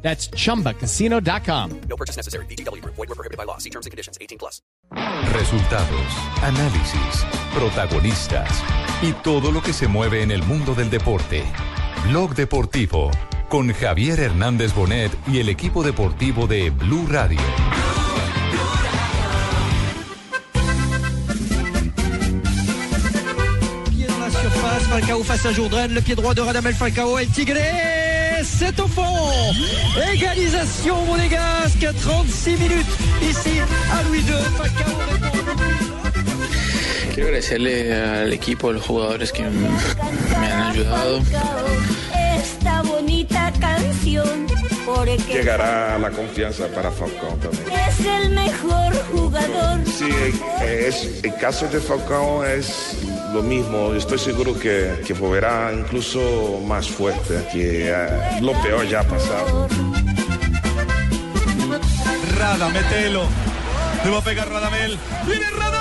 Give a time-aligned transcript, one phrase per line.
[0.00, 1.80] That's chumbacasino.com.
[1.88, 2.46] No purchase necessary.
[2.46, 2.82] BGW.
[2.84, 3.58] Void were prohibited by law.
[3.58, 4.16] See terms and conditions.
[4.20, 4.62] 18 plus.
[5.34, 8.48] Resultados, análisis, protagonistas
[9.02, 11.44] y todo lo que se mueve en el mundo del deporte.
[12.08, 13.10] Blog Deportivo
[13.48, 17.40] con Javier Hernández Bonet y el equipo deportivo de Blue Radio.
[23.90, 27.28] Pied dans la surface, Falcao face à Jourdain, le pied droit de Radamel Falcao, El
[27.28, 27.58] Tigre,
[28.58, 29.04] c'est au fond
[30.12, 32.86] Égalisation monégasque, 36 minutes
[33.22, 33.60] ici
[33.92, 34.34] à Louis II.
[37.14, 41.20] Quiero agradecerle al equipo, a los jugadores que me han ayudado.
[42.38, 44.46] Esta bonita canción,
[44.86, 47.64] porque Llegará la confianza para Falcao también.
[47.88, 49.80] es el mejor jugador.
[49.86, 50.08] Sí,
[50.62, 52.96] es, el caso de Falcao es
[53.32, 53.94] lo mismo.
[53.94, 59.68] Estoy seguro que, que volverá incluso más fuerte, que eh, lo peor ya ha pasado.
[62.36, 63.22] Rada, metelo.
[64.04, 64.98] Le va a pegar Radamel.
[65.26, 65.77] ¡Viene Radamel,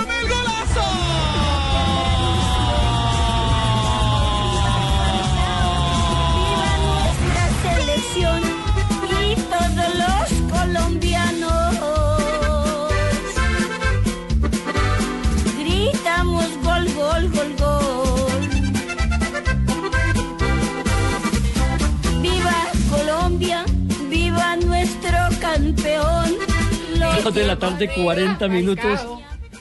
[27.34, 29.02] de la tarde, 40 minutos.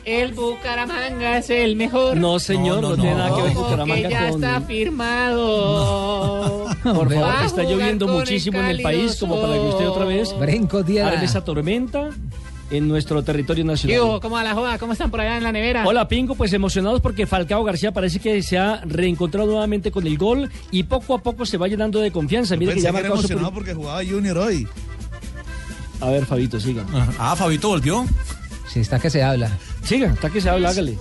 [0.05, 2.17] El Bucaramanga es el mejor.
[2.17, 4.45] No, señor, no, no, no tiene nada que ver Bucaramanga ya con...
[4.45, 6.67] está firmado.
[6.84, 6.95] No.
[6.95, 7.46] Por favor, pues.
[7.46, 11.45] está lloviendo muchísimo el en el país, como para que usted otra vez Brinco, esa
[11.45, 12.11] tormenta
[12.70, 13.96] en nuestro territorio nacional.
[13.96, 14.79] Yo, ¿cómo a la joda?
[14.79, 15.85] ¿Cómo están por allá en la nevera?
[15.86, 20.18] Hola, Pingo, pues emocionados porque Falcao García parece que se ha reencontrado nuevamente con el
[20.18, 22.57] gol y poco a poco se va llenando de confianza.
[22.57, 24.67] Mira que ya emocionado porque jugaba Junior hoy.
[26.01, 26.84] A ver, Fabito, siga.
[27.18, 28.07] Ah, Fabito volvió.
[28.68, 29.51] Sí, está que se habla.
[29.83, 30.98] Siga, está que se habla, hágale.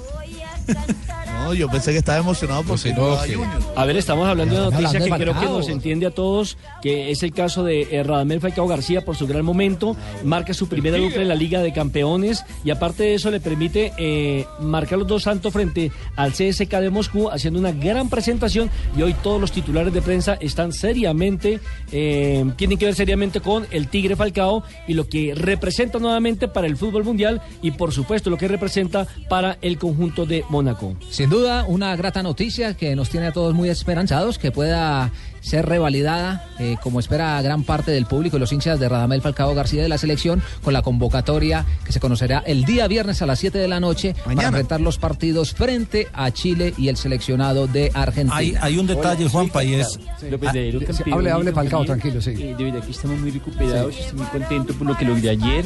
[1.45, 3.61] No, yo pensé que estaba emocionado porque jugaba Junior.
[3.75, 7.11] A ver, estamos hablando de una noticia que creo que nos entiende a todos, que
[7.11, 10.97] es el caso de eh, Radamel Falcao García por su gran momento, marca su primera
[10.97, 15.07] dupla en la Liga de Campeones y aparte de eso le permite eh, marcar los
[15.07, 19.51] dos santos frente al CSK de Moscú, haciendo una gran presentación y hoy todos los
[19.51, 21.59] titulares de prensa están seriamente,
[21.91, 26.65] eh, tienen que ver seriamente con el Tigre Falcao y lo que representa nuevamente para
[26.65, 30.95] el fútbol mundial y por supuesto lo que representa para el conjunto de Mónaco.
[31.11, 31.34] Sin duda,
[31.67, 35.11] una grata noticia que nos tiene a todos muy esperanzados, que pueda
[35.45, 39.53] ser revalidada, eh, como espera gran parte del público y los hinchas de Radamel Falcao
[39.53, 43.39] García de la selección, con la convocatoria que se conocerá el día viernes a las
[43.39, 47.91] 7 de la noche para enfrentar los partidos frente a Chile y el seleccionado de
[47.93, 48.35] Argentina.
[48.35, 49.99] Hay, hay un detalle, Juanpa, y es.
[50.19, 52.31] Campeón, hable, hable, Falcao, tranquilo, sí.
[52.31, 55.65] Eh, de verdad que estamos muy recuperados, estoy muy contento por lo que logré ayer.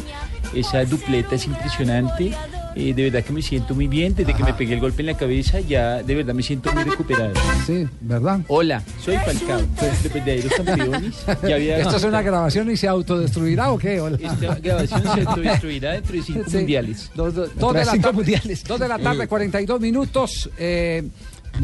[0.53, 2.34] Esa dupleta es impresionante.
[2.75, 4.16] Eh, de verdad que me siento muy bien.
[4.16, 6.84] Desde que me pegué el golpe en la cabeza, ya de verdad me siento muy
[6.84, 7.34] recuperado.
[7.66, 8.41] Sí, ¿verdad?
[8.47, 11.16] Hola, soy Falcao, López de Ero, campeones.
[11.47, 14.00] Ya había- ¿Esto es una grabación y se autodestruirá o qué?
[14.02, 14.18] Hola.
[14.22, 16.57] Esta grabación se autodestruirá dentro de cinco Sí.
[16.57, 17.12] mundiales.
[17.16, 18.63] Dos, dos- dos de la cinco tarde, mundiales.
[18.63, 20.50] dos de la tarde, 42 minutos.
[20.57, 21.07] eh,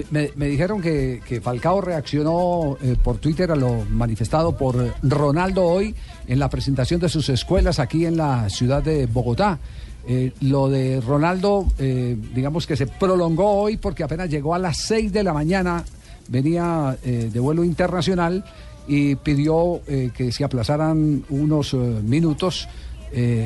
[0.09, 5.63] me, me dijeron que, que Falcao reaccionó eh, por Twitter a lo manifestado por Ronaldo
[5.63, 5.95] hoy
[6.27, 9.59] en la presentación de sus escuelas aquí en la ciudad de Bogotá.
[10.07, 14.77] Eh, lo de Ronaldo, eh, digamos que se prolongó hoy porque apenas llegó a las
[14.77, 15.83] 6 de la mañana,
[16.27, 18.43] venía eh, de vuelo internacional
[18.87, 22.67] y pidió eh, que se aplazaran unos eh, minutos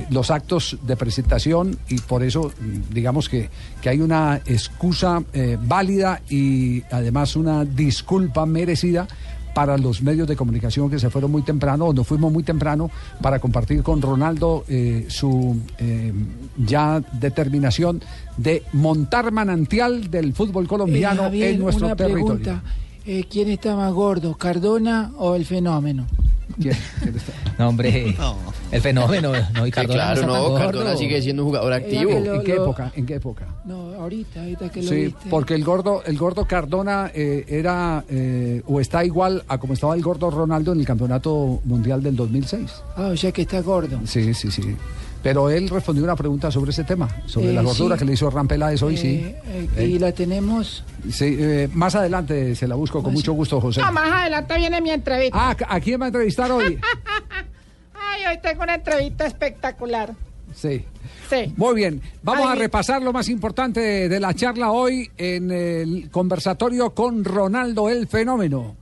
[0.09, 3.51] los actos de presentación y por eso mm, digamos que,
[3.83, 5.21] que hay una excusa
[5.61, 9.07] válida y además una disculpa merecida
[9.53, 12.89] para los medios de comunicación que se fueron muy temprano o nos fuimos muy temprano
[13.21, 16.13] para compartir con Ronaldo eh, su eh,
[16.57, 18.01] ya determinación
[18.37, 22.25] de montar manantial del fútbol colombiano Eh, Javier, en nuestro una territorio.
[22.27, 22.63] pregunta.
[23.05, 26.05] Eh, ¿Quién está más gordo, Cardona o el fenómeno?
[26.59, 26.75] ¿Quién?
[27.01, 27.33] ¿Quién está?
[27.57, 28.15] No, hombre.
[28.71, 30.55] El fenómeno, no, y Que Cardona claro, no.
[30.55, 32.09] Cardona sigue siendo un jugador activo.
[32.11, 32.91] que lo- ¿En qué lo- época?
[32.95, 33.47] ¿En qué época?
[33.65, 35.29] No, ahorita, ahorita que lo Sí, viste.
[35.29, 39.95] porque el gordo, el gordo Cardona eh, era eh, o está igual a como estaba
[39.95, 42.69] el gordo Ronaldo en el campeonato mundial del 2006.
[42.95, 43.99] Ah, o sea que está gordo.
[44.05, 44.61] Sí, sí, sí.
[45.21, 47.99] Pero él respondió una pregunta sobre ese tema, sobre Eh, la gordura sí.
[47.99, 49.35] que le hizo Hernán Peláez hoy, Eh, sí.
[49.77, 50.83] eh, y la tenemos.
[51.11, 53.81] Sí, eh, más adelante se la busco con mucho gusto, José.
[53.81, 55.37] No, más adelante viene mi entrevista.
[55.37, 56.79] Ah, ¿a quién va a entrevistar hoy?
[57.93, 60.13] Ay, hoy tengo una entrevista espectacular.
[60.55, 60.83] Sí.
[61.29, 61.53] Sí.
[61.57, 65.51] Muy bien, vamos Ay, a repasar lo más importante de, de la charla hoy en
[65.51, 68.75] el conversatorio con Ronaldo el Fenómeno,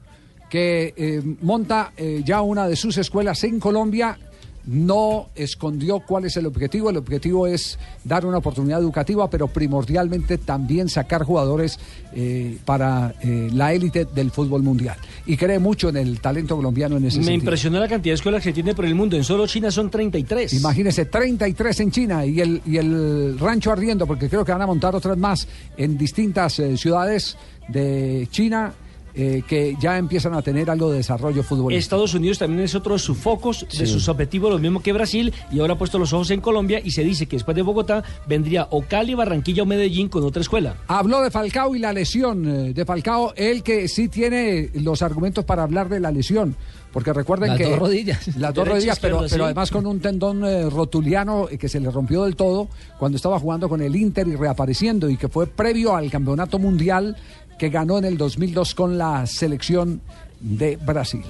[0.50, 4.18] que eh, monta eh, ya una de sus escuelas en Colombia.
[4.68, 6.90] No escondió cuál es el objetivo.
[6.90, 11.80] El objetivo es dar una oportunidad educativa, pero primordialmente también sacar jugadores
[12.14, 14.98] eh, para eh, la élite del fútbol mundial.
[15.26, 17.44] Y cree mucho en el talento colombiano en ese Me sentido.
[17.46, 19.16] impresionó la cantidad de escuelas que tiene por el mundo.
[19.16, 20.54] En solo China son 33.
[20.54, 24.68] Imagínese, 33 en China y el, y el rancho ardiendo, porque creo que van a
[24.68, 25.48] montar otras más
[25.78, 27.38] en distintas eh, ciudades
[27.70, 28.74] de China
[29.18, 31.80] eh, que ya empiezan a tener algo de desarrollo futbolístico.
[31.80, 33.88] Estados Unidos también es otro de sus focos, de Sí.
[33.88, 36.92] sus objetivos, lo mismo que Brasil, y ahora ha puesto los ojos en Colombia y
[36.92, 40.76] se dice que después de Bogotá vendría o Cali, Barranquilla o Medellín con otra escuela.
[40.88, 45.44] Habló de Falcao y la lesión eh, de Falcao, él que sí tiene los argumentos
[45.46, 46.56] para hablar de la lesión.
[46.94, 47.66] Porque recuerden Las que.
[47.66, 48.38] dos rodillas.
[48.38, 52.24] Las dos rodillas, pero, pero además con un tendón eh, rotuliano que se le rompió
[52.24, 56.10] del todo cuando estaba jugando con el Inter y reapareciendo, y que fue previo al
[56.10, 57.16] campeonato mundial
[57.58, 60.02] que ganó en el 2002 con la selección
[60.40, 61.24] de Brasil.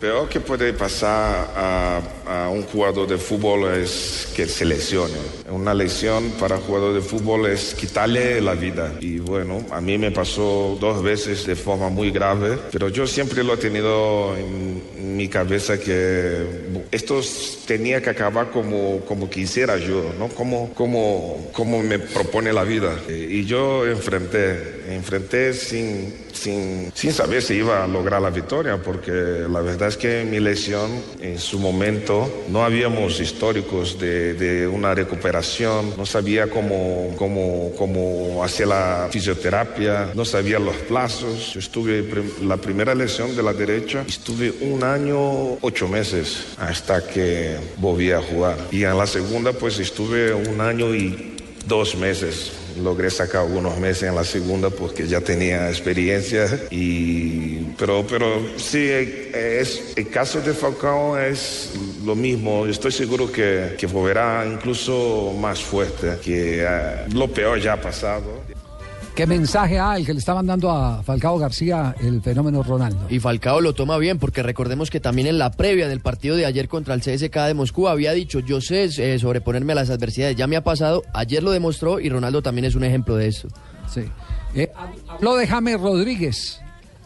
[0.00, 5.14] peor que puede pasar a, a un jugador de fútbol es que se lesione.
[5.48, 8.94] Una lesión para un jugador de fútbol es quitarle la vida.
[8.98, 13.44] Y bueno, a mí me pasó dos veces de forma muy grave, pero yo siempre
[13.44, 14.82] lo he tenido en,
[15.16, 16.44] mi cabeza que
[16.90, 17.20] esto
[17.66, 20.28] tenía que acabar como, como quisiera yo, ¿no?
[20.28, 22.98] Como, como, como me propone la vida.
[23.08, 29.12] Y yo enfrenté, enfrenté sin, sin, sin saber si iba a lograr la victoria, porque
[29.12, 34.94] la verdad es que mi lesión en su momento no habíamos históricos de, de una
[34.94, 41.52] recuperación, no sabía cómo, cómo, cómo hacer la fisioterapia, no sabía los plazos.
[41.54, 42.04] Yo estuve,
[42.42, 48.20] la primera lesión de la derecha, estuve un año, ocho meses hasta que volví a
[48.20, 48.56] jugar.
[48.70, 52.52] Y en la segunda, pues estuve un año y dos meses.
[52.82, 58.88] Logré sacar algunos meses en la segunda porque ya tenía experiencia y pero pero sí
[58.88, 61.72] es el caso de Falcao es
[62.04, 62.66] lo mismo.
[62.66, 68.42] Estoy seguro que, que volverá incluso más fuerte que eh, lo peor ya ha pasado.
[69.14, 73.06] ¿Qué mensaje ah, el que le está mandando a Falcao García el fenómeno Ronaldo?
[73.10, 76.46] Y Falcao lo toma bien porque recordemos que también en la previa del partido de
[76.46, 80.34] ayer contra el CSK de Moscú había dicho yo sé eh, sobreponerme a las adversidades,
[80.36, 83.48] ya me ha pasado, ayer lo demostró y Ronaldo también es un ejemplo de eso.
[83.92, 84.00] Sí.
[84.54, 84.72] Eh,
[85.08, 86.58] habló de James Rodríguez.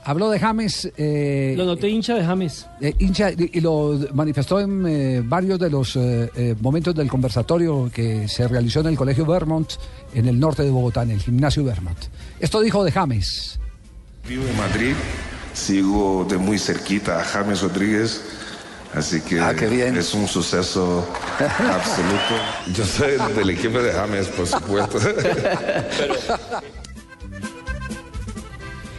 [0.08, 0.88] Habló de James.
[0.96, 2.64] eh, Lo noté hincha de James.
[2.80, 7.08] eh, hincha y, y lo manifestó en eh, varios de los eh, eh, momentos del
[7.08, 9.68] conversatorio que se realizó en el Colegio Vermont,
[10.16, 11.98] en el norte de Bogotá, en el gimnasio Vermont.
[12.40, 13.60] Esto dijo de James.
[14.26, 14.94] Vivo en Madrid,
[15.52, 18.22] sigo de muy cerquita a James Rodríguez,
[18.94, 21.06] así que es un suceso
[21.38, 22.34] absoluto.
[22.74, 24.98] Yo soy del equipo de James, por supuesto.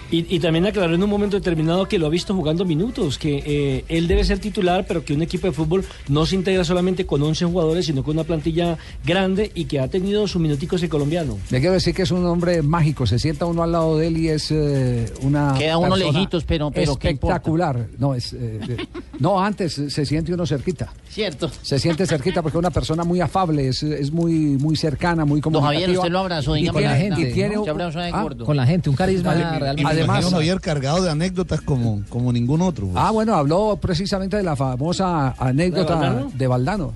[0.10, 3.44] Y, y también aclaró en un momento determinado que lo ha visto jugando minutos, que
[3.46, 7.06] eh, él debe ser titular, pero que un equipo de fútbol no se integra solamente
[7.06, 10.90] con 11 jugadores, sino con una plantilla grande y que ha tenido sus minuticos el
[10.90, 11.38] colombiano.
[11.50, 13.06] Le quiero decir que es un hombre mágico.
[13.06, 15.54] Se sienta uno al lado de él y es eh, una.
[15.58, 17.88] Queda uno lejitos, pero- pero espectacular.
[17.98, 18.78] No, es, eh, eh,
[19.20, 20.92] no, antes se siente uno cerquita.
[21.10, 21.50] Cierto.
[21.62, 25.42] Se siente cerquita porque es una persona muy afable, es, es muy, muy cercana, muy
[25.42, 25.82] Don comunicativa.
[25.82, 27.64] Javier, usted lo abrazó, Y dígame tiene- la y tiene ¿no?
[27.64, 27.82] un-
[28.14, 28.46] ah, gordo.
[28.46, 29.97] Con la gente, un carisma Dale, realmente.
[30.00, 32.88] Además- imagino, Javier cargado de anécdotas como, como ningún otro.
[32.88, 32.98] pues.
[32.98, 36.32] Ah, bueno, habló precisamente de la famosa anécdota ¿De Valdano?
[36.34, 36.94] de Valdano.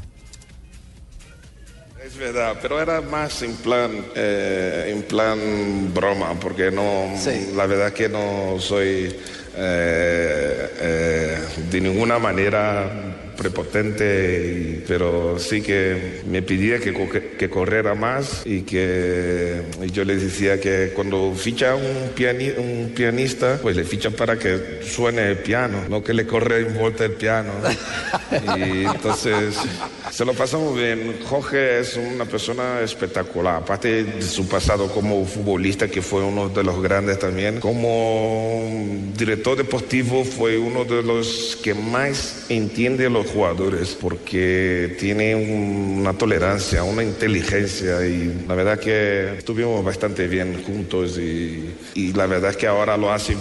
[2.05, 5.39] Es verdad, pero era más en plan, eh, en plan
[5.93, 7.05] broma, porque no,
[7.55, 9.15] la verdad que no soy
[9.55, 11.37] eh, eh,
[11.69, 12.89] de ninguna manera
[13.41, 14.05] prepotente,
[14.77, 16.93] y- pero sí que me pedía que,
[17.37, 22.91] que corriera más y que y yo le decía que cuando ficha un, piani- un
[22.95, 27.05] pianista, pues le ficha para que suene el piano, no que le corre en vuelta
[27.05, 27.51] el piano.
[28.57, 29.55] Y entonces
[30.11, 31.17] se lo pasamos bien.
[31.27, 36.63] Jorge es una persona espectacular, aparte de su pasado como futbolista, que fue uno de
[36.63, 43.97] los grandes también, como director deportivo fue uno de los que más entiende los jugadores,
[43.99, 51.17] porque tiene un- una tolerancia, una inteligencia y la verdad que estuvimos bastante bien juntos
[51.17, 53.35] y, y la verdad que ahora lo hace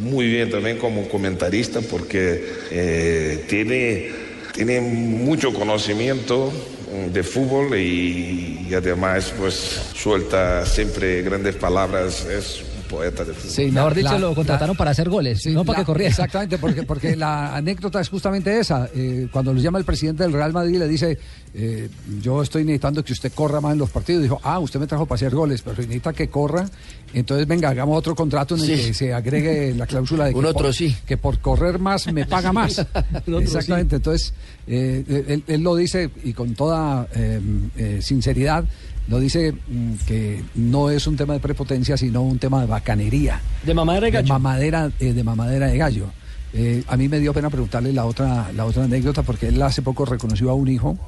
[0.00, 4.10] muy bien también como comentarista porque eh, tiene,
[4.54, 6.52] tiene mucho conocimiento
[6.92, 9.54] mm, de fútbol y, y además pues
[9.94, 13.50] suelta siempre grandes palabras, es poeta de fútbol.
[13.50, 16.10] Sí, Mejor la- dicho, la- lo contrataron para hacer goles, no para la- que corriera.
[16.10, 18.88] Exactamente, porque, porque la anécdota es justamente esa.
[18.94, 21.18] Eh, cuando lo llama el presidente del Real Madrid y le dice,
[21.54, 21.88] eh,
[22.22, 24.22] yo estoy necesitando que usted corra más en los partidos.
[24.22, 26.68] Dijo, ah, usted me trajo para hacer goles, pero necesita que corra.
[27.14, 28.86] Entonces, venga, hagamos otro contrato en el Sí.
[28.88, 30.94] que se agregue la cláusula de que, Un otro por, sí.
[31.06, 32.78] que por correr más me paga más.
[33.16, 34.34] otro Exactamente, entonces,
[34.66, 37.40] eh, él, él lo dice y con toda eh,
[37.76, 38.64] eh, sinceridad.
[39.08, 43.40] Lo dice mm, que no es un tema de prepotencia, sino un tema de bacanería.
[43.64, 44.28] De mamadera de gallo.
[44.28, 46.06] mamadera, eh, de mamadera de gallo.
[46.52, 49.82] Eh, a mí me dio pena preguntarle la otra, la otra anécdota porque él hace
[49.82, 50.98] poco reconoció a un hijo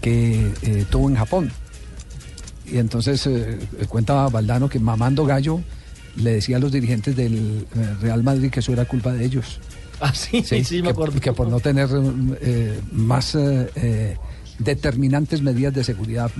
[0.00, 1.50] que eh, tuvo en Japón.
[2.66, 3.28] Y entonces
[3.88, 5.60] cuenta Valdano que mamando gallo
[6.16, 7.66] le decía a los dirigentes del
[8.00, 9.60] Real Madrid que eso era culpa de ellos.
[10.00, 11.20] Ah, sí, sí, me que, acuerdo.
[11.20, 11.88] que por no tener
[12.40, 13.36] eh, más
[14.58, 16.30] determinantes medidas de seguridad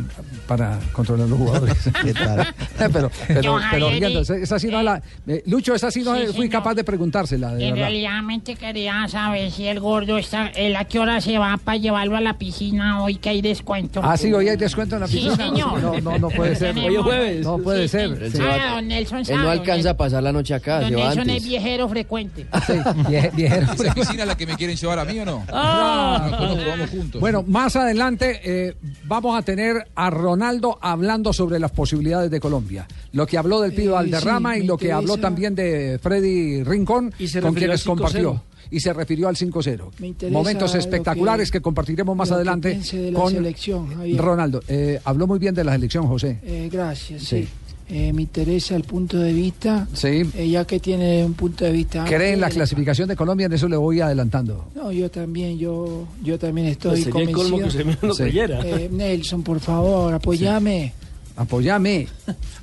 [0.47, 1.77] para controlar a los jugadores.
[2.79, 5.03] pero, pero, pero esa, sí no la.
[5.27, 6.51] eh, Lucho, esa sí no Sí, fui señor.
[6.51, 7.55] capaz de preguntársela.
[7.55, 8.21] De En realidad
[8.59, 12.21] quería saber si el gordo está, él a qué hora se va para llevarlo a
[12.21, 14.01] la piscina hoy que hay descuento.
[14.03, 15.37] Ah, sí, hoy hay descuento en la Sí, piscina.
[15.37, 15.81] señor.
[15.83, 16.77] No, no, no puede ser.
[16.79, 17.45] Hoy es jueves.
[17.47, 18.11] No puede ser.
[18.13, 18.37] Él, Sí.
[18.39, 20.81] se va- Ah, don Nelson él sabe, no don alcanza a pasar la noche acá,
[20.81, 21.37] Don se va Nelson antes.
[21.37, 22.47] es viejero frecuente.
[23.11, 25.45] ¿Esa piscina es la que me quieren llevar a mí o no?
[25.53, 26.27] Ah.
[26.29, 27.21] Después nos jugamos juntos.
[27.21, 28.04] Bueno, más adelante
[28.45, 32.87] eh, vamos a tener a Ronaldo hablando sobre las posibilidades de Colombia.
[33.13, 36.63] Lo que habló del Pido Eh, Valderrama sí, y lo que habló también de Freddy
[36.65, 37.97] Rincón, Y se con quienes al 5-0.
[37.97, 38.43] compartió.
[38.71, 39.91] Y se refirió al 5-0.
[39.99, 43.89] Me interesa Momentos espectaculares que, que- compartiremos más adelante piense de la con selección.
[44.19, 44.63] Ronaldo.
[44.69, 46.41] Eh, habló muy bien de la selección, José.
[46.43, 47.43] Eh, gracias, Sí.
[47.45, 47.49] sí.
[47.89, 49.87] Eh, me interesa el punto de vista.
[49.93, 50.23] Sí.
[50.35, 52.05] Eh, ya que tiene un punto de vista.
[52.05, 53.47] ¿Cree en la clasificación de Colombia?
[53.47, 54.71] En eso le voy adelantando.
[54.75, 57.61] No, yo también, yo, yo también estoy Sería el colmo convencido.
[57.61, 58.23] que usted mismo lo Sí.
[58.23, 58.61] creyera.
[58.67, 60.93] Eh, Nelson, por favor, apoyame.
[61.37, 62.09] Apóyame.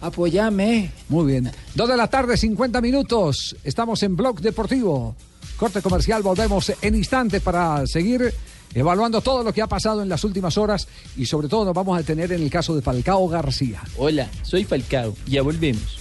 [0.01, 0.91] Apoyame.
[1.09, 1.51] Muy bien.
[1.75, 3.55] Dos de la tarde, 50 minutos.
[3.63, 5.15] Estamos en Blog Deportivo.
[5.57, 8.33] Corte comercial, volvemos en instante para seguir
[8.73, 10.87] evaluando todo lo que ha pasado en las últimas horas
[11.17, 13.81] y sobre todo nos vamos a detener en el caso de Falcao García.
[13.97, 15.15] Hola, soy Falcao.
[15.27, 15.99] Ya volvemos.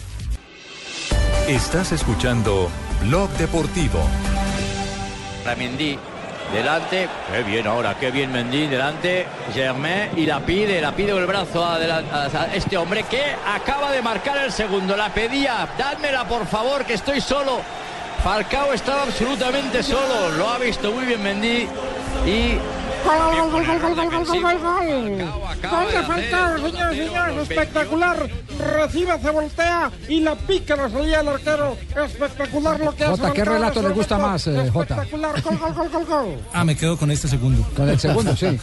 [1.49, 2.69] Estás escuchando
[3.03, 3.99] Blog Deportivo.
[5.59, 5.99] Mendy,
[6.53, 11.23] delante, qué bien ahora, qué bien Mendy, delante, Germain, y la pide, la pide con
[11.23, 16.29] el brazo a, a este hombre que acaba de marcar el segundo, la pedía, dádmela
[16.29, 17.61] por favor, que estoy solo.
[18.23, 21.67] Falcao estaba absolutamente solo, lo ha visto muy bien Mendy
[22.27, 22.59] y
[23.03, 25.93] Gol, gol, gol, gol, gol, gol, gol, gol, gol, gol.
[25.93, 28.31] De Falcao, señores señores, espectacular.
[28.59, 31.77] Recibe, se voltea y la pica la salida del arquero.
[32.05, 34.97] Espectacular lo que hace Jota, ¿qué relato le gusta más, eh, Jota?
[34.97, 36.39] Espectacular, gol, gol, gol, gol, gol.
[36.53, 37.67] Ah, me quedo con este segundo.
[37.75, 38.47] Con el segundo, sí.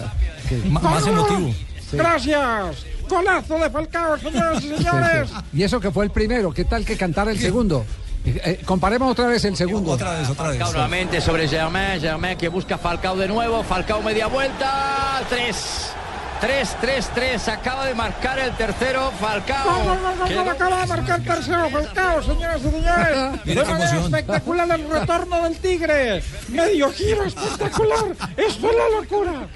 [0.69, 1.51] Más emotivo.
[1.93, 2.85] Gracias.
[3.09, 5.31] Golazo de Falcao, señores y señores.
[5.51, 7.85] Y eso que fue el primero, ¿qué tal que cantara el segundo?
[8.27, 9.91] Eh, eh, comparemos otra vez el segundo.
[9.91, 10.57] Otra vez, otra vez.
[10.57, 15.96] Falcao nuevamente sobre Germain, Germain que busca Falcao de nuevo, Falcao media vuelta, 3.
[16.39, 19.65] 3, 3, 3, acaba de marcar el tercero, Falcao.
[19.83, 23.17] Gol, gol, gol, acaba de marcar tercero Falcao, señoras y señores.
[23.45, 24.03] De manera emoción.
[24.05, 26.21] espectacular el retorno del Tigre.
[26.49, 28.05] Medio giro espectacular.
[28.37, 29.47] Esto es la locura.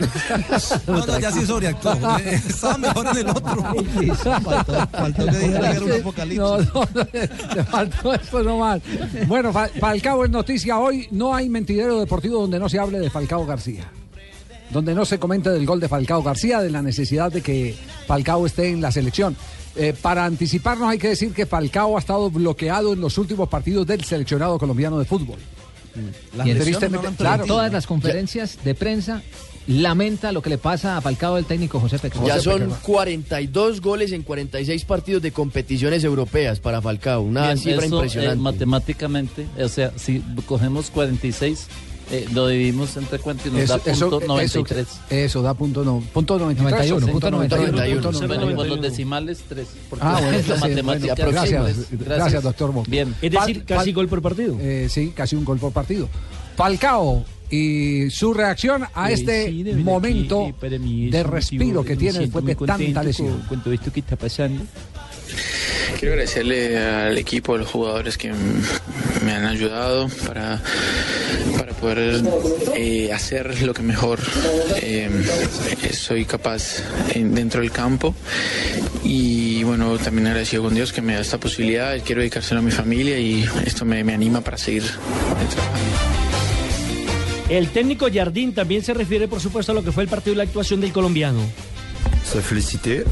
[0.88, 1.94] No, no, ya sí sobreactuó.
[2.26, 3.64] Estaba mejor en el otro.
[4.92, 6.40] Faltó, que dijera que era un apocalipsis.
[6.40, 6.88] No, no,
[7.54, 8.82] le faltó eso nomás.
[9.28, 11.08] Bueno, Fa- Falcao es noticia hoy.
[11.12, 13.86] No hay mentidero deportivo donde no se hable de Falcao García.
[14.72, 17.76] Donde no se comente del gol de Falcao García, de la necesidad de que
[18.08, 19.36] Falcao esté en la selección.
[19.76, 23.88] Eh, para anticiparnos hay que decir que Falcao ha estado bloqueado en los últimos partidos
[23.88, 25.40] del seleccionado colombiano de fútbol.
[26.46, 27.46] Y en Tristemente, claro.
[27.46, 29.22] todas las conferencias de prensa
[29.68, 32.28] lamenta lo que le pasa a Falcao el técnico José Peckerman.
[32.28, 37.22] Ya son 42 goles en 46 partidos de competiciones europeas para Falcao.
[37.22, 38.34] Una Bien, cifra eso, impresionante.
[38.34, 41.68] eh, matemáticamente, o sea, si cogemos 46,
[42.12, 44.88] eh, lo dividimos entre cuánto y nos da punto 93.
[44.88, 46.90] Eso, eso da punto, no, punto 93.
[46.90, 47.72] 91, sí, punto 91.
[47.72, 48.58] punto Bueno, 91.
[48.58, 49.68] con los decimales, 3.
[50.02, 51.16] Ah, bueno, es la sí, matemática.
[51.16, 52.06] bueno, gracias, aproximable.
[52.18, 52.84] gracias, doctor Mo.
[52.88, 53.16] Bien.
[53.22, 54.58] Es decir, casi gol por partido.
[54.60, 56.10] Eh, sí, casi un gol por partido.
[56.56, 61.86] Falcao y su reacción a Eh, este sí, de momento que, es de respiro motivo-
[61.86, 63.30] que tiene después de tanta lesión.
[63.40, 64.64] Con, con todo esto que está pasando.
[66.00, 68.32] Quiero agradecerle al equipo, a los jugadores que
[69.24, 70.62] me han ayudado para,
[71.58, 72.24] para poder
[72.76, 74.20] eh, hacer lo que mejor
[74.82, 75.10] eh,
[75.94, 76.82] soy capaz
[77.14, 78.16] en- dentro del campo.
[79.04, 81.96] Y bueno, también agradecido con Dios que me da esta posibilidad.
[82.04, 85.92] Quiero dedicárselo a mi familia y esto me, me anima para seguir trabajando.
[87.50, 90.38] El técnico Jardín también se refiere, por supuesto, a lo que fue el partido y
[90.38, 91.42] la actuación del colombiano.
[92.24, 93.06] c'est féliciter.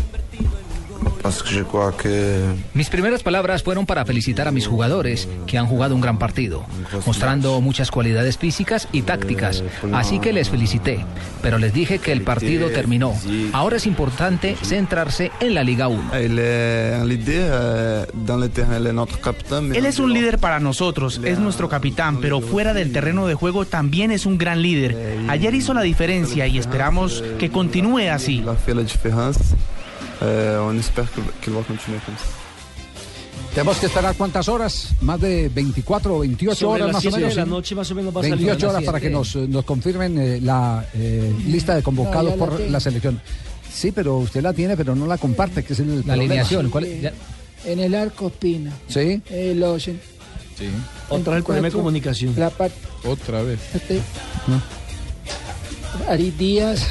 [1.30, 1.64] Que
[2.02, 2.44] que
[2.74, 6.66] Mis primeras palabras fueron para felicitar a mis jugadores, que han jugado un gran partido,
[7.06, 11.06] mostrando muchas cualidades físicas y tácticas, así que les felicité,
[11.44, 13.14] pero les dije que el partido terminó.
[13.54, 16.20] Ahora es importante centrarse en la Liga 1.
[16.20, 19.70] il est un leader euh, dans le terrain, il est notre capitaine.
[19.70, 23.36] mais Él es un líder para nosotros, es nuestro capitán, pero fuera del terreno de
[23.36, 24.98] juego también es un gran líder.
[25.28, 28.44] Ayer hizo la diferencia y esperamos que continúe así.
[30.22, 30.26] A.
[30.26, 32.26] Euh, on espère qu'il qu'il va continuer comme ça.
[33.54, 37.30] Tenemos que esperar cuántas horas, más de 24 o 28 Sobre horas más o menos.
[37.32, 37.50] de la ¿sí?
[37.50, 38.36] noche más o menos va a salir.
[38.46, 41.82] 28 A las horas para que nos, eh, nos confirmen eh, la eh, lista de
[41.82, 42.72] convocados No, ya la por tengo.
[42.72, 43.20] la selección.
[43.74, 46.86] Sí, pero usted la tiene, pero no la comparte, que es el La alineación, ¿cuál
[46.86, 47.12] es?
[47.66, 48.72] En el arco Espina.
[48.88, 49.22] Sí.
[49.30, 49.80] Eh,
[50.60, 50.66] Sí.
[51.08, 52.34] Otra vez el problema de comunicación.
[52.38, 52.76] La parte.
[53.06, 53.60] Otra vez.
[56.08, 56.88] Ari Díaz.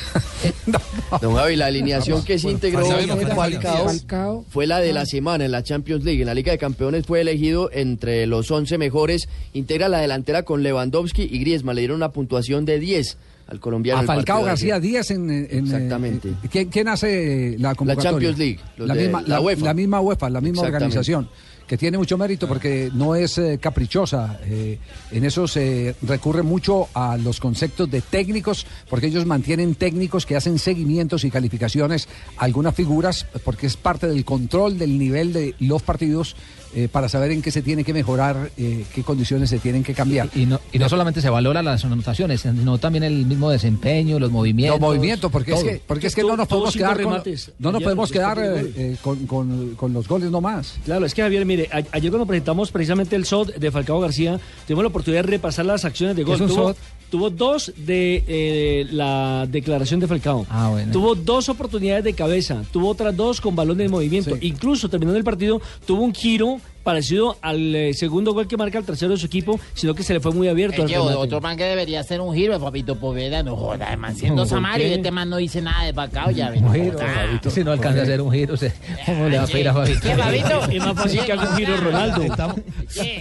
[1.20, 3.36] Don Javi, la alineación que se integró Falcao.
[3.36, 4.44] Falcao, Falcao.
[4.50, 6.20] fue la de la semana en la Champions League.
[6.20, 9.28] En la Liga de Campeones fue elegido entre los 11 mejores.
[9.54, 11.74] Integra la delantera con Lewandowski y Griezmann.
[11.76, 13.16] Le dieron una puntuación de 10
[13.48, 14.00] al colombiano.
[14.02, 14.78] A Falcao García.
[14.78, 16.28] Díaz en, en- en, Exactamente.
[16.28, 18.10] eh, ¿quién, quién hace la convocatoria?
[18.10, 19.64] Champions League, La de misma, la la, UEFA.
[19.64, 21.28] la misma UEFA, la misma organización,
[21.68, 24.40] que tiene mucho mérito porque no es eh, caprichosa.
[24.44, 24.78] eh,
[25.12, 30.34] en eso se recurre mucho a los conceptos de técnicos, porque ellos mantienen técnicos que
[30.34, 32.08] hacen seguimientos y calificaciones
[32.38, 36.34] a algunas figuras, porque es parte del control del nivel de los partidos
[36.74, 39.94] eh, para saber en qué se tiene que mejorar, eh, qué condiciones se tienen que
[39.94, 40.28] cambiar.
[40.34, 44.30] Y no, y no solamente se valora las anotaciones, sino también el mismo desempeño, los
[44.30, 44.80] movimientos.
[44.80, 47.52] Los movimientos, porque es que, porque es que no nos podemos quedar, con, remates.
[47.58, 50.78] no nos Ayer podemos quedar eh, con, con- con los goles nomás.
[50.84, 54.38] Claro, es que Javier, mire, a- ayer cuando presentamos precisamente el SOT de Falcao García,
[54.66, 56.34] tuvimos la oportunidad de repasar las acciones de ¿Qué gol.
[56.36, 56.76] es un tuvo, SOT?
[57.10, 60.46] Tuvo dos de eh, la declaración de Falcao.
[60.48, 60.92] Ah, bueno.
[60.92, 64.36] Tuvo dos oportunidades de cabeza, tuvo otras dos con balón de movimiento.
[64.40, 68.84] Incluso terminando el partido, tuvo un giro parecido al eh, segundo gol que marca el
[68.86, 70.80] tercero de su equipo, sino que se le fue muy abierto.
[70.80, 71.16] al Es que remate.
[71.16, 74.86] otro man que debería ser un giro, papito Poveda, no joda, man, siendo ¿Por Samario,
[74.86, 76.64] este man no dice nada de Falcao, ya ven.
[76.68, 76.98] Un giro.
[76.98, 77.50] Fabito.
[77.50, 78.72] Si no alcanza a hacer un giro, se-
[79.06, 80.00] ¿cómo le va a pedir a Fabito?
[80.00, 80.64] ¿Qué, Fabito?
[80.70, 82.22] Es más fácil que haga un giro Ronaldo.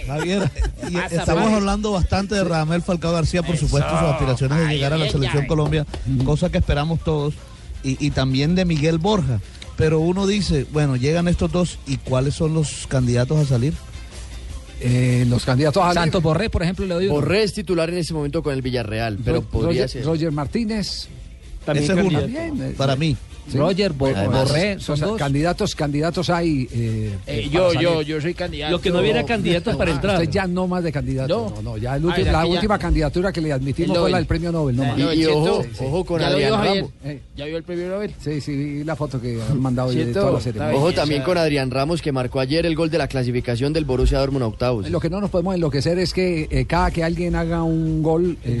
[0.06, 0.50] Javier,
[0.88, 4.94] y Pasa, estamos hablando bastante de Radamel Falcao García, por supuesto, sus aspiraciones de llegar
[4.94, 5.46] a la selección ya.
[5.46, 5.86] Colombia,
[6.24, 7.34] cosa que esperamos todos,
[7.82, 9.40] y, y también de Miguel Borja.
[9.78, 13.72] Pero uno dice, bueno, llegan estos dos, ¿y cuáles son los candidatos a salir?
[14.80, 17.14] Eh, los candidatos a Santos Borré, por ejemplo, le doy uno.
[17.14, 20.04] Borré es titular en ese momento con el Villarreal, pero Ro- podría Roger, ser.
[20.04, 21.08] Roger Martínez.
[21.64, 22.20] También Ese es uno.
[22.20, 23.16] También, eh, para mí.
[23.50, 23.58] Sí.
[23.58, 25.18] Roger, Bo- Además, Borré, son o sea, dos.
[25.18, 26.68] candidatos, candidatos hay.
[26.72, 28.72] eh, Eh, para yo, yo, yo soy candidato.
[28.72, 30.16] Lo que no hubiera candidatos para Ah, entrar.
[30.20, 31.50] Usted ya no más de candidato.
[31.54, 31.70] No, No.
[31.70, 32.46] no, ya el Ah, ¿verdad la ya?
[32.46, 34.76] última candidatura que le admitimos fue la del premio Nobel.
[34.76, 35.14] No La más.
[35.16, 35.68] Y, ojo, Sí.
[35.84, 36.52] ojo con ¿Ya lo Adrián?
[36.64, 36.90] Ramos.
[37.04, 38.14] Eh, ¿Ya vio el premio Nobel?
[38.22, 40.76] Sí, sí, vi la foto que han mandado de Cheto, toda la ceremonia.
[40.76, 44.18] Ojo también con Adrián Ramos, que marcó ayer el gol de la clasificación del Borussia
[44.18, 44.88] Dortmund a octavos.
[44.90, 48.36] Lo que no nos podemos enloquecer es que eh, cada que alguien haga un gol,
[48.44, 48.50] eh,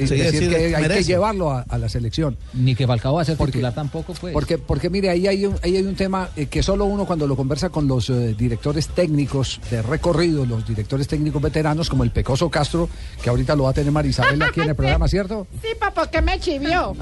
[0.00, 2.36] decir que hay que llevarlo a, la selección.
[2.54, 4.44] Ni que Falcao va a ser Porque- titular tampoco, pues.
[4.46, 7.26] Porque, porque mire, ahí hay un, ahí hay un tema eh, que solo uno cuando
[7.26, 12.10] lo conversa con los eh, directores técnicos de recorrido, los directores técnicos veteranos, como el
[12.10, 12.88] Pecoso Castro,
[13.22, 15.46] que ahorita lo va a tener Marisabel aquí en el programa, ¿cierto?
[15.62, 16.94] Sí, papá, que me chivió.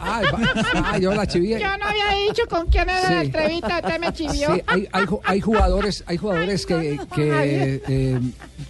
[0.00, 1.58] Ay, va- ay, yo la chivié.
[1.60, 4.54] Yo no había dicho con quién era la entrevista, usted me chivió.
[4.54, 8.20] Sí, hay, hay ju- hay jugadores, hay jugadores que, que, eh,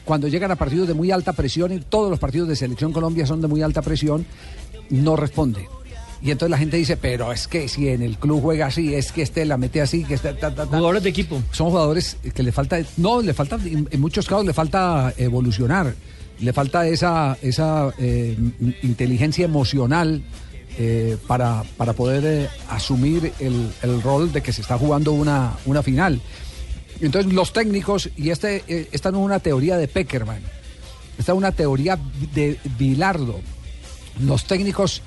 [0.05, 3.27] cuando llegan a partidos de muy alta presión, y todos los partidos de Selección Colombia
[3.27, 4.27] son de muy alta presión,
[4.91, 5.69] no responde.
[6.25, 9.13] Y entonces la gente dice, pero es que si en el club juega así, es
[9.13, 10.67] que este la mete así, que este, ta, ta, ta".
[10.69, 11.43] Jugadores de equipo.
[11.53, 15.95] Son jugadores que le falta, no, le falta, en muchos casos le falta evolucionar,
[16.41, 18.39] le falta esa, esa eh,
[18.83, 20.23] inteligencia emocional
[20.79, 25.53] eh, para, para poder eh, asumir el, el rol de que se está jugando una,
[25.67, 26.23] una final.
[27.03, 30.41] Entonces los técnicos, y este, esta no es una teoría de Peckerman,
[31.19, 31.99] esta es una teoría
[32.35, 33.41] de Bilardo.
[34.21, 35.03] Los técnicos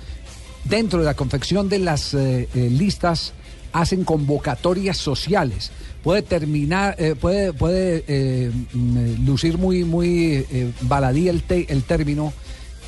[0.70, 3.34] dentro de la confección de las eh, eh, listas
[3.74, 5.72] hacen convocatorias sociales.
[6.04, 10.46] Puede terminar, eh, puede, puede mm, lucir muy, muy
[10.82, 12.32] baladí el, te- el término,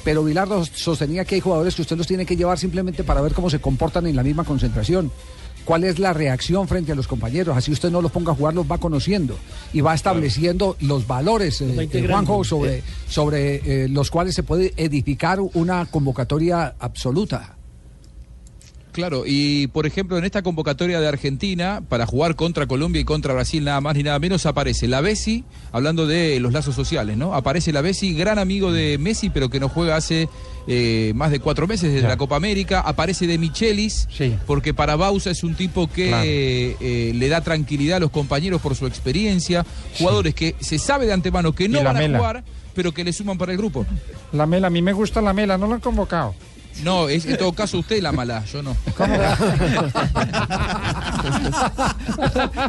[0.03, 3.33] pero Bilardo sostenía que hay jugadores que usted los tiene que llevar simplemente para ver
[3.33, 5.11] cómo se comportan en la misma concentración.
[5.65, 7.55] ¿Cuál es la reacción frente a los compañeros?
[7.55, 9.37] Así usted no los ponga a jugar, los va conociendo
[9.73, 11.65] y va estableciendo los valores, eh,
[11.99, 12.07] eh.
[12.13, 17.57] Juanjo, sobre, sobre eh, los cuales se puede edificar una convocatoria absoluta.
[18.91, 23.33] Claro, y por ejemplo, en esta convocatoria de Argentina, para jugar contra Colombia y contra
[23.33, 27.35] Brasil, nada más ni nada menos, aparece la Bessi, hablando de los lazos sociales, ¿no?
[27.35, 30.27] Aparece la Bessi, gran amigo de Messi, pero que no juega hace
[30.67, 32.81] eh, más de cuatro meses desde la Copa América.
[32.81, 34.07] Aparece de Michelis,
[34.47, 36.23] porque para Bausa es un tipo que Claro.
[36.25, 39.65] eh, le da tranquilidad a los compañeros por su experiencia.
[39.99, 42.17] Jugadores que se sabe de antemano que no van a Mela.
[42.17, 43.85] jugar, pero que le suman para el grupo.
[44.33, 46.33] La Mela, a mí me gusta la Mela, no lo han convocado.
[46.83, 48.75] No, es en todo caso usted la mala, yo no.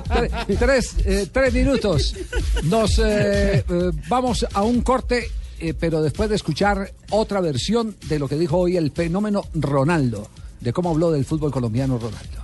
[0.09, 2.15] Tre- tres, eh, tres minutos.
[2.65, 8.19] Nos eh, eh, vamos a un corte, eh, pero después de escuchar otra versión de
[8.19, 10.29] lo que dijo hoy el fenómeno Ronaldo,
[10.61, 12.41] de cómo habló del fútbol colombiano Ronaldo.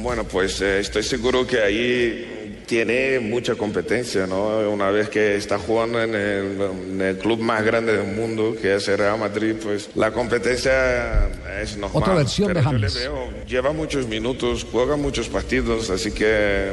[0.00, 2.39] Bueno, pues eh, estoy seguro que ahí
[2.70, 4.60] tiene mucha competencia, ¿no?
[4.70, 6.60] Una vez que está jugando en el,
[6.92, 11.28] en el club más grande del mundo, que es el Real Madrid, pues la competencia
[11.60, 12.00] es normal.
[12.00, 12.94] Otra versión pero de yo le James.
[12.94, 16.70] veo, lleva muchos minutos, juega muchos partidos, así que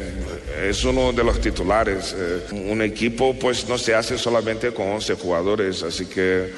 [0.69, 2.15] es uno de los titulares.
[2.15, 6.51] Eh, un equipo pues no se hace solamente con 11 jugadores, así que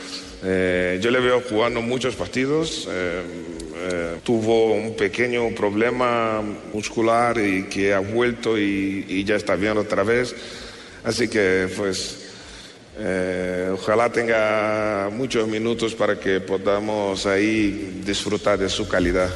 [0.43, 2.89] eh, yo le veo jugando muchos partidos.
[2.91, 3.21] eh,
[3.80, 6.42] eh, tuvo un pequeño problema
[6.74, 10.36] muscular y que ha vuelto y, y ya está bien otra vez.
[11.04, 12.18] Así que pues
[13.00, 19.30] eh, ojalá tenga muchos minutos para que podamos ahí disfrutar de su calidad.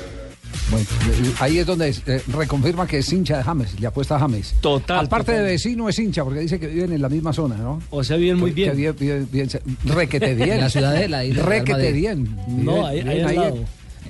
[0.70, 4.20] Bueno, eh, ahí es donde eh, reconfirma que es hincha de James, le apuesta a
[4.20, 4.54] James.
[4.60, 5.06] Total.
[5.06, 5.46] Aparte total.
[5.46, 7.82] de vecino es hincha, porque dice que viven en la misma zona, ¿no?
[7.92, 8.72] O sea, viven muy Que- bien.
[8.72, 9.50] que vive- vive- bien,
[9.86, 10.60] requete bien.
[10.60, 12.36] La ciudadela Requete bien.
[12.48, 13.66] No, ahí- ahí al lado.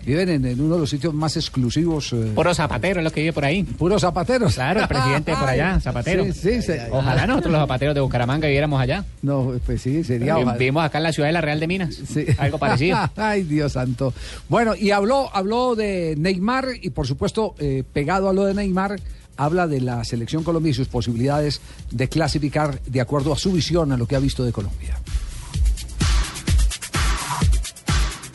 [0.06, 2.12] Viven en, en uno de los sitios más exclusivos.
[2.14, 3.64] eh, Puro zapatero es lo que vive por ahí.
[3.64, 4.56] Puros zapateros.
[4.56, 6.26] Claro, el presidente por allá, zapatero.
[6.26, 6.74] Sí, sí, sí.
[6.92, 9.06] Ojalá nosotros los zapateros de Bucaramanga viviéramos allá.
[9.22, 10.38] No, pues sí, sería.
[10.38, 10.54] Ojalá.
[10.58, 11.98] Vivimos acá en la ciudad de la Real de Minas.
[12.38, 12.98] Algo parecido.
[13.16, 14.14] Ay, Dios santo.
[14.50, 19.00] Bueno, y habló, habló de Neymar y por supuesto, eh, pegado a lo de Neymar,
[19.38, 23.92] habla de la selección Colombia y sus posibilidades de clasificar de acuerdo a su visión,
[23.92, 25.00] a lo que ha visto de Colombia.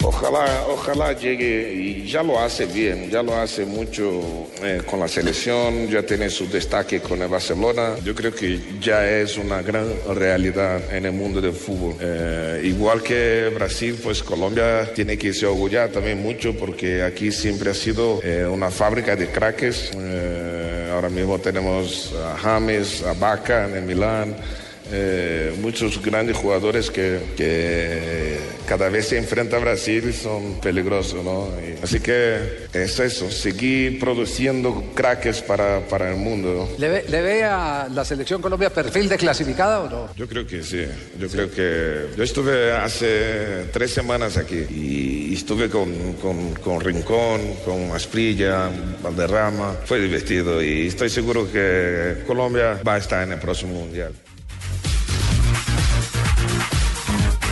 [0.05, 5.09] Ojalá, ojalá llegue y ya lo hace bien, ya lo hace mucho eh, con la
[5.09, 7.97] selección, ya tiene su destaque con el Barcelona.
[8.05, 11.97] Yo creo que ya es una gran realidad en el mundo del fútbol.
[12.01, 17.71] Eh, igual que Brasil, pues Colombia tiene que se orgullar también mucho porque aquí siempre
[17.71, 19.91] ha sido eh, una fábrica de craques.
[20.93, 24.37] Ahora mismo tenemos a James, a Baca en el Milán.
[24.91, 31.23] Eh, muchos grandes jugadores que, que cada vez se enfrenta a Brasil y son peligrosos,
[31.23, 31.49] ¿no?
[31.61, 36.69] Y- así que es eso, seguir produciendo craques para, para el mundo.
[36.71, 36.79] ¿no?
[36.79, 40.09] ¿Le ve, le ve a la selección Colombia perfil de clasificada o no?
[40.17, 40.85] Yo creo que sí,
[41.21, 47.41] yo creo que yo estuve hace tres semanas aquí y estuve con, con, con Rincón,
[47.65, 48.71] con Asprilla,
[49.03, 54.13] Valderrama, fue divertido y estoy seguro que Colombia va a estar en el próximo mundial.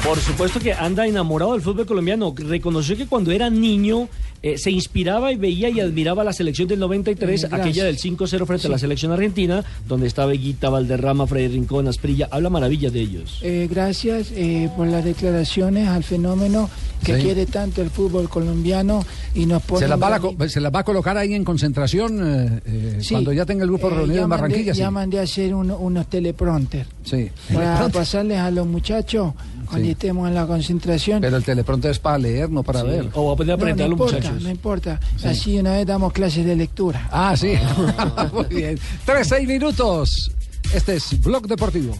[0.06, 2.32] Por supuesto que anda enamorado del fútbol colombiano.
[2.36, 4.08] Reconoció que cuando era niño
[4.42, 7.52] eh, se inspiraba y veía y admiraba la selección del 93, Gracias.
[7.60, 8.68] aquella del 5-0 frente Sí.
[8.68, 12.28] a la selección argentina, donde estaba Guita, Valderrama, Freddy Rincón, Asprilla.
[12.30, 13.40] Habla maravillas de ellos.
[13.42, 16.70] Eh, gracias eh, por las declaraciones al fenómeno
[17.02, 17.22] que Sí.
[17.22, 21.16] quiere tanto el fútbol colombiano y nos pone ¿Se las, va a, gran- va colocar
[21.16, 23.14] ahí en concentración eh, eh, Sí.
[23.14, 24.72] cuando ya tenga el grupo reunido en Barranquilla?
[24.74, 24.80] sí.
[24.80, 27.28] Ya mandé a hacer uno- unos teleprompter Sí.
[27.52, 29.32] para pasarles a los muchachos
[29.66, 29.92] cuando Sí.
[29.92, 31.20] estemos en la concentración.
[31.20, 32.87] Pero el telepronto es para leer, no para Sí.
[32.87, 33.09] ver.
[33.14, 34.42] O va a no, aprender no a los importa, muchachos.
[34.42, 35.00] no importa.
[35.16, 35.29] Sí.
[35.29, 37.09] Así una vez damos clases de lectura.
[37.11, 37.52] Ah, sí.
[38.33, 38.79] Muy bien.
[39.05, 40.31] Tres, seis minutos.
[40.74, 41.94] Este es Blog Deportivo.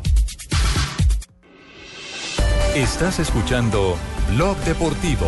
[2.75, 3.97] Estás escuchando
[4.35, 5.27] Blog Deportivo.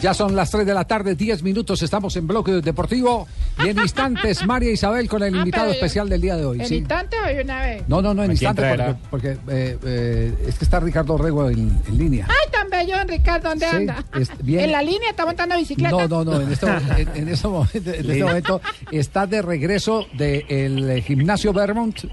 [0.00, 3.26] Ya son las 3 de la tarde, 10 minutos, estamos en Bloque Deportivo
[3.62, 6.60] y en instantes María Isabel con el Ah, invitado especial del día de hoy.
[6.60, 6.76] ¿En sí.
[6.76, 7.82] instante o de una vez?
[7.86, 11.18] No, no, no, en ¿A quién instantes porque, porque, eh, eh, es que está Ricardo
[11.18, 12.26] Rego en, en línea.
[12.30, 14.02] Ay, tan bello, Ricardo, ¿dónde Sí, anda?
[14.18, 14.60] es- bien.
[14.64, 15.90] ¿En la línea está montando bicicleta?
[15.90, 18.60] No, no, no, en este, en, en este momento, en este momento
[18.90, 22.04] está de regreso del gimnasio Vermont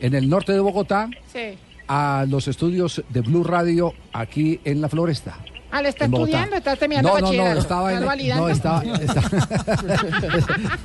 [0.00, 1.58] en el norte de Bogotá Sí.
[1.88, 5.36] a los estudios de Blue Radio aquí en la Floresta.
[5.76, 6.54] Ah, ¿le está estudiando?
[6.54, 7.60] ¿Está terminando No, no, no, bachillerato?
[7.60, 8.00] estaba en,
[8.36, 9.32] no, estaba, estaba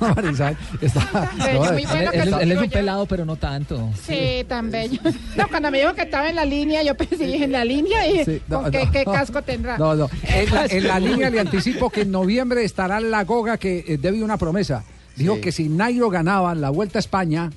[0.00, 2.70] no, Marisabel, estaba, Bello, no, muy bueno que él- él- yo.
[2.70, 3.88] pelado, pero no tanto.
[4.04, 5.00] Sí, tan bello.
[5.36, 8.24] No, cuando me dijo que estaba en la línea, yo pensé, en la línea, y
[8.24, 9.12] Sí, no, ¿con qué, no, qué no.
[9.12, 9.78] casco tendrá?
[9.78, 10.10] No, no.
[10.24, 13.96] En la, en la línea le anticipo que en noviembre estará la Goga que eh,
[13.96, 14.82] debe una promesa.
[15.14, 17.50] Dijo que si Nairo ganaba la Vuelta a España,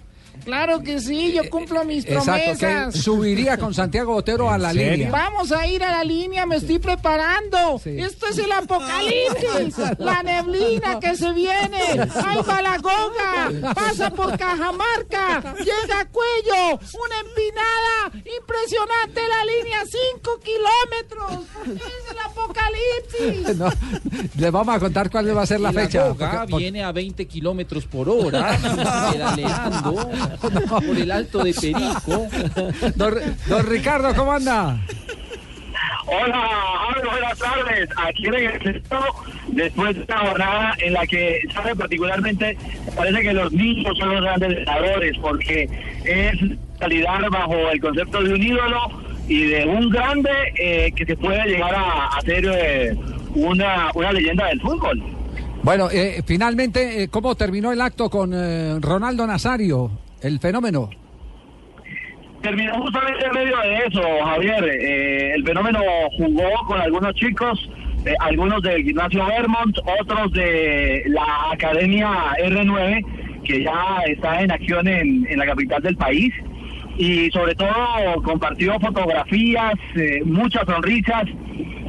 [0.44, 2.96] Claro que sí, yo cumplo mis Exacto, que promesas.
[3.02, 5.10] subiría con Santiago Botero a la línea.
[5.10, 7.80] Vamos a ir a la línea, me estoy preparando.
[7.86, 11.80] Esto es el apocalipsis, la neblina que se viene.
[12.26, 13.74] ¡Ay, Balagoga!
[13.74, 21.48] Pasa por Cajamarca, llega a Cuello, una empinada impresionante la línea, 5 kilómetros.
[21.68, 23.58] Es el apocalipsis.
[23.64, 23.70] No,
[24.38, 26.08] le vamos a contar cuál va a ser la, fecha.
[26.10, 28.58] Porque- porque- viene a 20 kilómetros por hora,
[30.70, 32.28] por el alto de Perico.
[32.96, 33.14] Don,
[33.48, 34.80] don Ricardo, ¿cómo anda?
[36.06, 36.50] Hola,
[36.90, 37.90] Javi, buenas tardes.
[37.96, 39.06] Aquí regresando
[39.48, 42.58] después de una jornada en la que, sabe, particularmente,
[42.96, 45.70] parece que los niños son los grandes ganadores porque
[46.04, 46.34] es
[46.80, 48.80] calidad bajo el concepto de un ídolo
[49.28, 52.96] y de un grande eh, que se puede llegar a hacer eh,
[53.36, 55.02] una, una leyenda del fútbol.
[55.64, 59.92] Bueno, eh, finalmente, eh, ¿cómo terminó el acto con eh, Ronaldo Nazario,
[60.24, 60.90] el fenómeno?
[62.42, 64.64] Terminó justamente en medio de eso, Javier.
[64.66, 65.80] Eh, el fenómeno
[66.18, 67.70] jugó con algunos chicos,
[68.06, 72.10] eh, algunos del gimnasio Vermont, otros de la Academia
[72.40, 76.34] R9, que ya está en acción en, en la capital del país.
[76.98, 77.72] Y sobre todo
[78.24, 81.24] compartió fotografías, eh, muchas sonrisas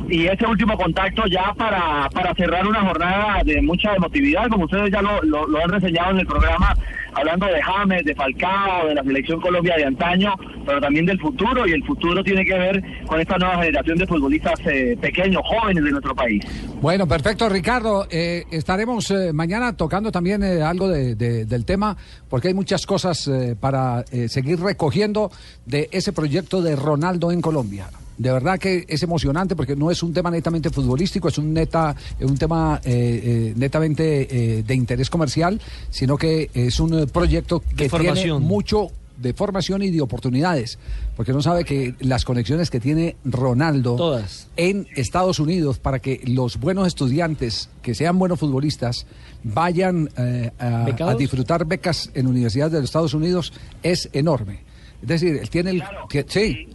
[0.08, 4.90] y ese último contacto ya para, para cerrar una jornada de mucha emotividad, como ustedes
[4.92, 6.74] ya lo, lo- lo han reseñado en el programa,
[7.14, 10.34] hablando de James, de Falcao, de la selección Colombia de antaño,
[10.66, 14.06] pero también del futuro, y el futuro tiene que ver con esta nueva generación de
[14.06, 16.44] futbolistas eh, pequeños, jóvenes de nuestro país.
[16.80, 18.06] Bueno, perfecto, Ricardo.
[18.10, 21.96] Eh, estaremos eh, mañana tocando también eh, algo de- de- del tema,
[22.28, 25.30] porque hay muchas cosas para seguir recogiendo
[25.66, 27.86] de ese proyecto de Ronaldo en Colombia.
[28.16, 31.94] De verdad que es emocionante porque no es un tema netamente futbolístico, es un neta,
[32.18, 32.90] eh, un tema eh,
[33.24, 38.88] eh, netamente eh, de interés comercial, sino que es un eh, proyecto que tiene mucho
[39.16, 40.76] de formación y de oportunidades,
[41.16, 44.48] porque no sabe que las conexiones que tiene Ronaldo Todas.
[44.56, 49.06] en Estados Unidos para que los buenos estudiantes que sean buenos futbolistas
[49.44, 53.52] vayan eh, a, disfrutar becas en universidades de los Estados Unidos
[53.84, 54.64] es enorme.
[55.02, 55.82] Es decir, él tiene el...
[56.08, 56.66] que- sí,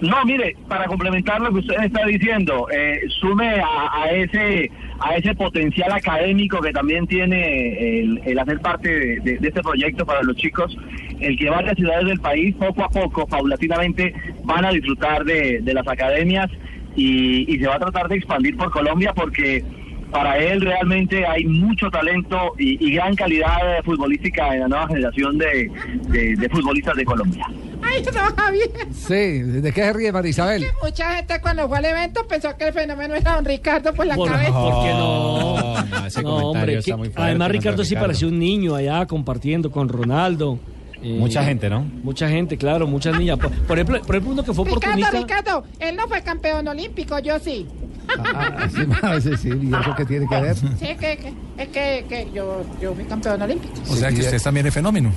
[0.00, 5.16] No, mire, para complementar lo que usted está diciendo, eh, sume a, a ese a
[5.16, 10.76] ese potencial académico que también tiene el, hacer parte de, este proyecto para los chicos,
[11.20, 15.74] el que varias ciudades del país poco a poco, paulatinamente, van a disfrutar de, de
[15.74, 16.50] las academias
[16.94, 19.62] y, y se va a tratar de expandir por Colombia porque
[20.10, 26.48] para él realmente hay mucho talento y, gran calidad futbolística en la nueva generación de
[26.50, 27.46] futbolistas de Colombia.
[27.88, 28.70] Ay, no, Javier.
[28.92, 29.42] sí.
[29.60, 30.66] ¿De qué se ríe Marisabel?
[30.82, 34.14] Mucha gente cuando fue al evento pensó que el fenómeno era don Ricardo por la
[34.16, 34.52] Por, cabeza.
[34.52, 35.82] ¿por qué no?
[35.84, 38.06] no, ese No, comentario hombre, está que- muy fuerte, además no, Ricardo sí Ricardo.
[38.08, 40.58] parecía un niño allá compartiendo con Ronaldo.
[41.06, 41.82] Eh, Mucha gente, ¿no?
[41.82, 43.38] Mucha gente, claro, muchas niñas.
[43.38, 45.18] Por, por ejemplo, por ejemplo, uno que fue Ricardo, oportunista.
[45.18, 47.64] Ricardo, él no fue campeón olímpico, yo sí.
[48.08, 50.56] Ah, sí, sí, sí, ¿y eso qué tiene que ver?
[50.56, 53.74] Sí, que, que, es que, que yo, yo fui campeón olímpico.
[53.88, 55.12] O sea que usted también es fenómeno.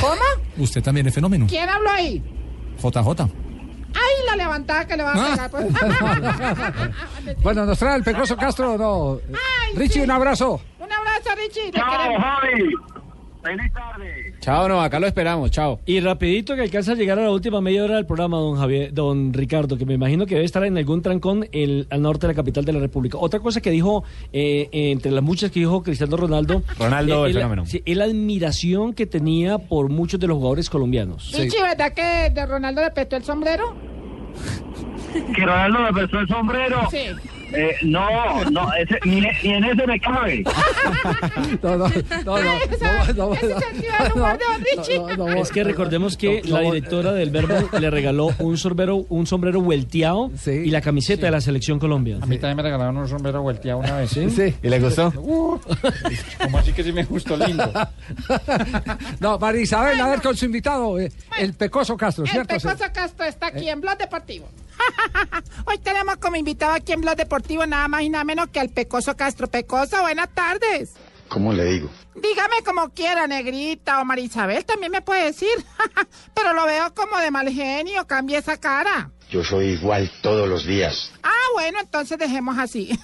[0.00, 0.14] ¿Cómo?
[0.64, 1.46] Usted también es fenómeno.
[1.46, 2.22] ¿Quién habló ahí?
[2.82, 3.20] JJ.
[3.94, 5.50] Ay, la levantada que le va a pegar.
[5.50, 5.66] pues.
[7.42, 9.18] Bueno, ¿nos trae el Pecoso Castro no?
[9.74, 10.60] Richie, un abrazo.
[10.78, 11.70] Un abrazo, Richie.
[11.72, 11.86] Chao.
[12.18, 12.70] Javi.
[13.42, 14.27] Feliz tarde.
[14.40, 15.80] Chao, no, acá lo esperamos, chao.
[15.84, 18.94] Y rapidito que alcanza a llegar a la última media hora del programa, don Javier,
[18.94, 22.32] don Ricardo, que me imagino que debe estar en algún trancón el, al norte de
[22.32, 23.18] la capital de la República.
[23.18, 27.30] Otra cosa que dijo, eh, eh, entre las muchas que dijo Cristiano Ronaldo, Ronaldo, el
[27.30, 27.66] es la- fenómeno.
[27.66, 31.32] sí, es la admiración que tenía por muchos de los jugadores colombianos.
[31.36, 33.74] Richie, ¿verdad que de Ronaldo le prestó el sombrero?
[35.34, 36.80] Que Ronaldo me prestó el sombrero.
[36.90, 36.98] Sí.
[37.52, 40.44] Eh, no, no, ese- ni, ni en ese me cabe.
[41.62, 42.38] No, no, no, no,
[43.14, 43.34] no,
[44.16, 49.06] no, no, Es que recordemos que no, la directora del Verbo le regaló un sombrero,
[49.08, 52.18] un sombrero vuelteado y la camiseta de la selección Colombia.
[52.20, 54.10] A mí también me regalaron un sombrero volteado una vez.
[54.10, 54.28] ¿Sí?
[54.30, 54.54] Sí.
[54.62, 55.08] ¿Y le gustó?
[55.16, 55.58] Uh,
[56.42, 57.70] ¿Cómo así que sí me gustó lindo?
[59.20, 62.54] No, María Isabel, a ver con su invitado, eh, el Pecoso Castro, El ¿cierto?
[62.56, 64.48] Pecoso Castro está aquí en Blog Deportivo.
[65.66, 68.70] Hoy tenemos como invitado aquí en Blog Deportivo nada más y nada menos que al
[68.70, 69.48] Pecoso Castro.
[69.48, 70.94] Pecoso, buenas tardes.
[71.28, 71.90] ¿Cómo le digo?
[72.14, 75.48] Dígame como quiera, negrita o Marisabel, también me puede decir.
[76.34, 79.10] Pero lo veo como de mal genio, cambie esa cara.
[79.30, 81.12] Yo soy igual todos los días.
[81.22, 82.98] Ah, bueno, entonces dejemos así.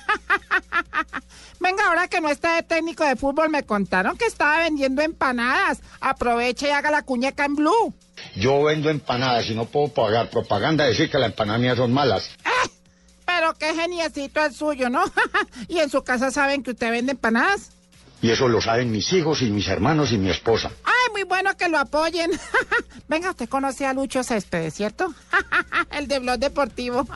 [1.60, 5.80] Venga, ahora que no está de técnico de fútbol, me contaron que estaba vendiendo empanadas.
[6.00, 7.94] Aproveche y haga la cuñeca en blue.
[8.36, 12.30] Yo vendo empanadas y no puedo pagar propaganda decir que las empanadas mías son malas.
[13.26, 15.04] Pero qué geniecito el suyo, ¿no?
[15.68, 17.70] y en su casa saben que usted vende empanadas.
[18.24, 20.70] Y eso lo saben mis hijos y mis hermanos y mi esposa.
[20.82, 22.30] Ay, muy bueno que lo apoyen.
[23.06, 25.12] Venga, usted conoce a Lucho Céspedes, ¿cierto?
[25.90, 27.06] El de Blog Deportivo.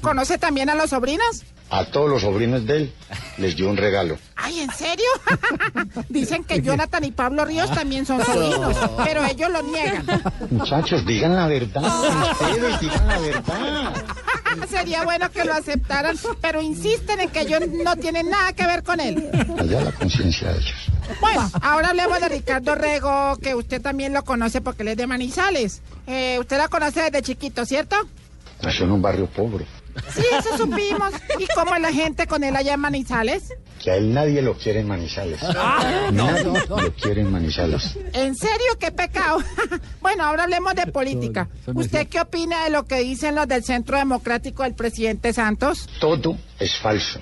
[0.00, 1.44] ¿Conoce también a los sobrinos?
[1.68, 2.94] A todos los sobrinos de él
[3.36, 4.16] les dio un regalo.
[4.36, 5.04] Ay, ¿en serio?
[6.08, 8.74] Dicen que Jonathan y Pablo Ríos también son sobrinos,
[9.04, 10.06] pero ellos lo niegan.
[10.50, 11.82] Muchachos, digan la verdad.
[12.40, 14.04] Ustedes digan la verdad.
[14.68, 18.82] Sería bueno que lo aceptaran, pero insisten en que ellos no tienen nada que ver
[18.82, 19.28] con él.
[19.58, 20.90] Allá la conciencia de ellos.
[21.20, 25.06] Bueno, ahora hablemos de Ricardo Rego, que usted también lo conoce porque él es de
[25.06, 25.82] Manizales.
[26.06, 27.96] Eh, usted la conoce desde chiquito, ¿cierto?
[28.62, 29.66] Nació en un barrio pobre.
[30.14, 31.12] Sí, eso supimos.
[31.38, 33.54] ¿Y cómo es la gente con él allá en Manizales?
[33.82, 35.40] Que a él nadie lo quiere en Manizales.
[35.56, 36.30] Ah, no.
[36.30, 37.96] nadie lo quiere en Manizales.
[38.12, 38.78] ¿En serio?
[38.78, 39.38] ¡Qué pecado!
[40.00, 41.48] bueno, ahora hablemos de política.
[41.72, 45.88] ¿Usted qué opina de lo que dicen los del Centro Democrático del presidente Santos?
[46.00, 47.20] Todo es falso.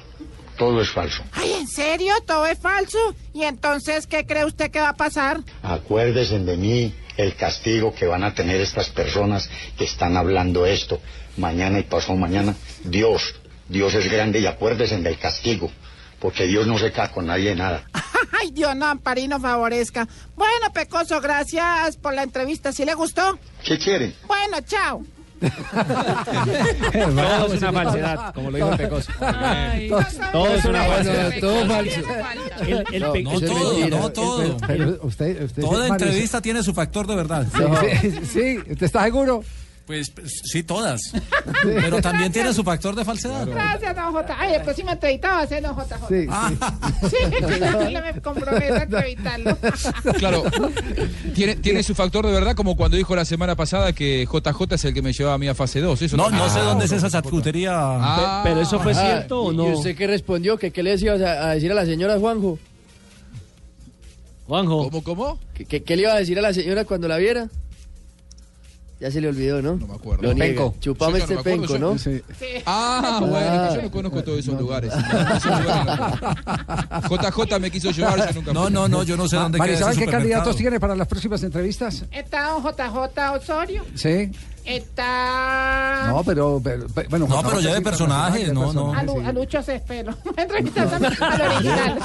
[0.58, 1.22] Todo es falso.
[1.32, 2.12] Ay, ¿en serio?
[2.26, 2.98] ¿Todo es falso?
[3.32, 5.40] ¿Y entonces qué cree usted que va a pasar?
[5.62, 11.00] Acuérdense de mí el castigo que van a tener estas personas que están hablando esto
[11.36, 12.54] mañana y pasado mañana.
[12.84, 13.34] Dios,
[13.68, 15.70] Dios es grande y acuérdense del castigo,
[16.20, 17.84] porque Dios no se cae con nadie nada.
[18.40, 20.08] Ay, Dios no, Amparino favorezca.
[20.36, 22.72] Bueno, Pecoso, gracias por la entrevista.
[22.72, 23.38] ¿Sí le gustó?
[23.64, 24.14] ¿Qué quieren?
[24.26, 25.04] Bueno, chao.
[26.92, 29.12] Todo es una falsedad, como lo dijo Pecoso.
[30.32, 31.32] Todo es una falsedad.
[31.40, 32.00] Todo falso.
[32.60, 34.56] El, el No, todo, no todo.
[34.66, 37.46] Pero usted, usted Toda entrevista tiene su factor de verdad.
[37.52, 39.42] Sí, sí, sí, ¿usted está seguro?
[39.86, 41.12] Pues pues, sí, todas.
[41.64, 43.46] Pero también tiene su factor de falsedad.
[43.46, 44.36] Gracias, don J.
[44.38, 46.08] Ay, el próximo entrevistado va a ser don JJ.
[46.08, 46.26] Sí,
[47.10, 49.58] Sí, yo me comprometo a entrevistarlo.
[50.18, 50.44] Claro,
[51.34, 54.84] tiene, tiene su factor de verdad, como cuando dijo la semana pasada que JJ es
[54.84, 56.00] el que me llevaba a mí a fase 2.
[56.02, 57.72] Eso No, no sé dónde es esa charcutería.
[57.74, 58.40] Ah.
[58.44, 59.68] Pero eso fue Ah, cierto o ¿y- no?
[59.68, 60.56] ¿Y usted qué respondió?
[60.58, 62.58] ¿Que ¿Qué le decía a, a decir a la señora Juanjo?
[64.46, 64.84] Juanjo.
[64.90, 65.38] ¿Cómo, cómo?
[65.54, 67.48] ¿Qué, qué, qué le iba a decir a la señora cuando la viera?
[69.02, 69.74] Ya se le olvidó, ¿no?
[69.74, 70.22] No me acuerdo.
[70.22, 70.36] Lo.
[70.36, 70.76] Penco.
[70.78, 71.98] Chupame este no penco, ¿no?
[71.98, 72.22] Sí.
[72.64, 74.92] Ah, bueno, yo no conozco todos esos lugares.
[77.10, 79.66] JJ me quiso llevar, yo nunca No, no, no, yo no sé Ma- dónde queda
[79.66, 82.04] Marisabel, ¿qué candidatos tiene para las próximas entrevistas?
[82.12, 83.84] Está don JJ Osorio.
[83.96, 84.30] Sí.
[84.64, 86.06] Está.
[86.08, 87.26] No, pero, pero- pero- bueno.
[87.28, 88.94] No, pero ya de personaje, no, no.
[88.94, 89.58] A, Lu- a Lucho.
[90.36, 91.98] Entrevistar también al original.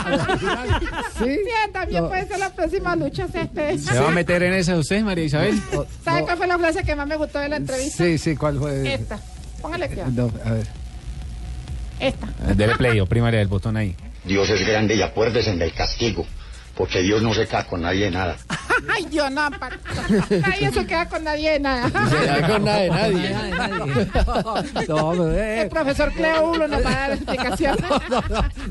[1.17, 1.37] Sí.
[1.71, 2.09] también No.
[2.09, 3.85] puede ser la próxima Lucho Céspedes.
[3.85, 5.59] ¿Se va a meter en esa usted, María Isabel?
[6.03, 8.03] ¿Sabe cuál fue la frase que más me gustó de la entrevista?
[8.03, 8.93] Sí, sí, ¿cuál fue?
[8.93, 9.19] Esta.
[9.61, 10.11] Póngale cuidado.
[10.11, 10.67] No, a ver.
[11.99, 12.27] Esta.
[12.53, 13.95] Dele play, primaria del botón ahí.
[14.23, 16.25] Dios es grande y acuérdense del castigo,
[16.77, 18.35] porque Dios no se cae con nadie de nada.
[18.93, 19.49] Ay, Dios, no.
[19.49, 21.89] Nadie se queda con nadie de nada.
[22.09, 23.35] Se da con nada de nadie.
[24.87, 27.77] No, no, eh, El profesor Cleo Ulo nos va a dar explicación.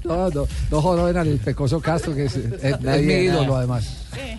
[0.04, 3.82] no, no, no jodan al pecoso Castro, que es, es- es Nadie mi ídolo nada.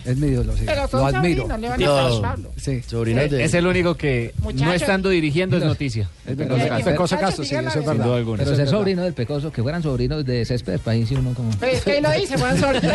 [0.04, 0.62] Es mi ídolo, sí.
[0.66, 1.42] Pero son Lo admiro.
[1.48, 2.22] sobrinos, le van a No.
[2.22, 2.50] Pablo.
[2.56, 2.82] Sí.
[2.86, 4.74] Sobrinos de Es el único que no Muchachos.
[4.82, 6.08] estando dirigiendo es noticia.
[6.26, 7.44] Es Pecoso Pecoso Castro.
[7.44, 8.04] Sí, eso es Sin verdad.
[8.04, 8.38] duda alguna.
[8.38, 11.32] Pero es ser sobrino del Pecoso, que fueran sobrinos de Céspedes, para ahí sí uno
[11.34, 11.50] como...
[11.58, 12.92] Pero es que ahí lo dice, buen sobrino.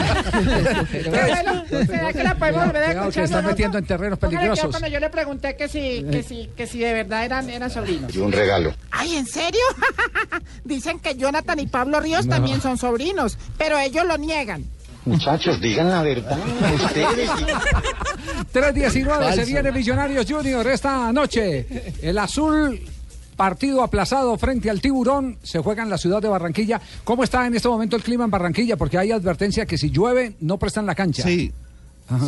[0.92, 3.24] Pero bueno, ¿será que la podemos volver a escuchar?
[3.24, 3.48] está no, no?
[3.50, 4.68] metiendo en terrenos peligrosos.
[4.70, 8.14] cuando yo le pregunté que si, que si, que si de verdad eran, eran sobrinos.
[8.16, 8.74] Y un regalo.
[8.92, 9.62] Ay, ¿en serio?
[10.64, 14.64] Dicen que Jonathan y Pablo Ríos también son sobrinos, pero ellos lo niegan.
[15.06, 16.38] Muchachos, digan la verdad.
[16.76, 17.50] Ustedes digan
[18.54, 21.96] 3.19 se viene Millonarios Junior esta noche.
[22.02, 22.80] El azul,
[23.36, 26.80] partido aplazado frente al tiburón, se juega en la ciudad de Barranquilla.
[27.04, 28.78] ¿Cómo está en este momento el clima en Barranquilla?
[28.78, 31.24] Porque hay advertencia que si llueve no prestan la cancha.
[31.24, 31.52] Sí.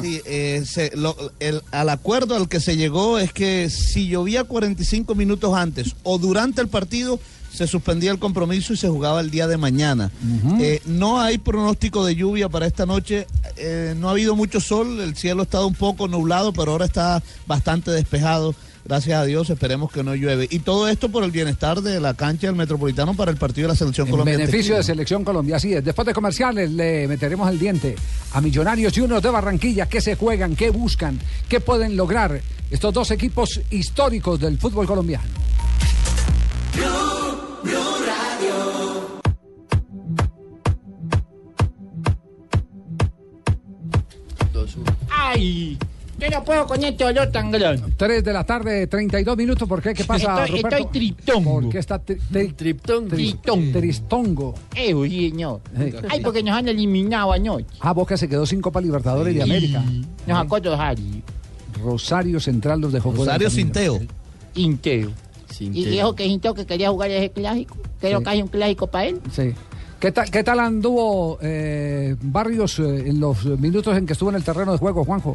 [0.02, 4.46] Sí, eh, se- lo- el- al acuerdo al que se llegó es que si llovía
[4.46, 7.20] 45 minutos antes o durante el partido,
[7.56, 10.12] se suspendía el compromiso y se jugaba el día de mañana.
[10.60, 15.00] Eh, no hay pronóstico de lluvia para esta noche, eh, no ha habido mucho sol,
[15.00, 18.54] el cielo ha estado un poco nublado, pero ahora está bastante despejado.
[18.88, 20.48] Gracias a Dios, esperemos que no llueve.
[20.52, 23.74] Y todo esto por el bienestar de la cancha del Metropolitano para el partido de
[23.74, 24.38] la Selección Colombia.
[24.38, 24.84] beneficio de.
[24.84, 25.84] Selección Colombia, así es.
[25.84, 27.96] Después de comerciales le meteremos el diente
[28.34, 29.88] a Millonarios Juniors de Barranquilla.
[29.88, 30.56] ¿Qué se juegan?
[30.56, 31.20] ¿Qué buscan?
[31.50, 32.40] ¿Qué pueden lograr
[32.70, 35.26] estos dos equipos históricos del fútbol colombiano?
[45.10, 45.78] ¡Ay!
[46.18, 47.92] Yo no puedo con este olor tan grande.
[47.98, 49.68] 3 de la tarde, 32 minutos.
[49.68, 49.94] ¿Por qué?
[49.94, 50.78] ¿Qué pasa, Estoy- Ruperto?
[50.78, 51.62] estoy triptongo.
[51.62, 53.10] ¿Por qué está tri- tri- Triptongo.
[53.16, 54.56] tri- tristongo?
[54.76, 55.60] Eh, sí, señor.
[55.78, 55.94] Eh.
[56.10, 57.66] Ay, porque nos han eliminado anoche.
[57.82, 59.84] Ah, Boca se quedó sin Copa Libertadores de América.
[60.26, 60.58] Nos sacó.
[61.84, 64.00] Rosario Central los dejó Rosario del camino.
[65.60, 67.78] Y dijo que Inteo que quería jugar ese clásico.
[68.00, 68.24] Creo Sí.
[68.24, 69.22] que hay un clásico para él.
[69.32, 69.54] Sí.
[70.00, 74.36] ¿Qué tal, qué tal anduvo eh, Barrios eh, en los minutos en que estuvo en
[74.36, 75.34] el terreno de juego, Juanjo?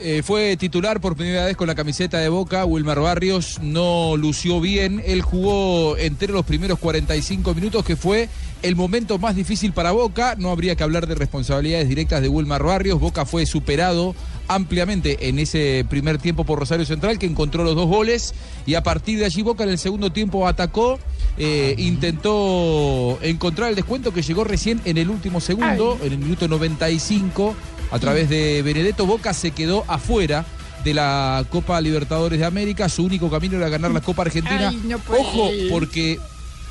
[0.00, 2.64] Eh, fue titular por primera vez con la camiseta de Boca.
[2.64, 5.02] Wilmar Barrios no lució bien.
[5.04, 8.28] Él jugó entre los primeros 45 minutos, que fue
[8.62, 10.36] el momento más difícil para Boca.
[10.38, 13.00] No habría que hablar de responsabilidades directas de Wilmar Barrios.
[13.00, 14.14] Boca fue superado
[14.46, 18.34] ampliamente en ese primer tiempo por Rosario Central, que encontró los dos goles.
[18.66, 20.98] Y a partir de allí Boca en el segundo tiempo atacó.
[21.40, 26.48] eh, intentó encontrar el descuento que llegó recién en el último segundo, en el minuto
[26.48, 27.54] 95
[27.90, 30.44] a través de Benedetto Boca se quedó afuera
[30.84, 32.88] de la Copa Libertadores de América.
[32.88, 34.68] Su único camino era ganar la Copa Argentina.
[34.68, 36.18] Ay, no puede Ojo, porque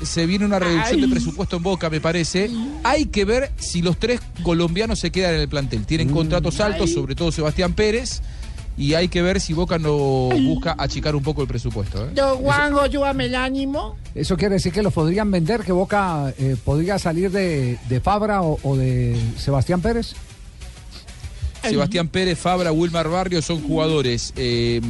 [0.02, 2.50] se viene una reducción de presupuesto en Boca, me parece.
[2.84, 5.86] Hay que ver si los tres colombianos se quedan en el plantel.
[5.86, 6.94] Tienen contratos altos, Ay.
[6.94, 8.22] sobre todo Sebastián Pérez.
[8.76, 12.06] Y hay que ver si Boca no busca achicar un poco el presupuesto.
[12.06, 12.10] ¿eh?
[12.14, 13.96] Don Juanjo, súbame el ánimo.
[14.14, 18.42] Eso quiere decir que los podrían vender, que Boca eh, podría salir de, de Fabra
[18.42, 20.14] o, o de Sebastián Pérez.
[21.62, 24.80] Sebastián Pérez, Fabra, Wilmar Barrio son jugadores, eh,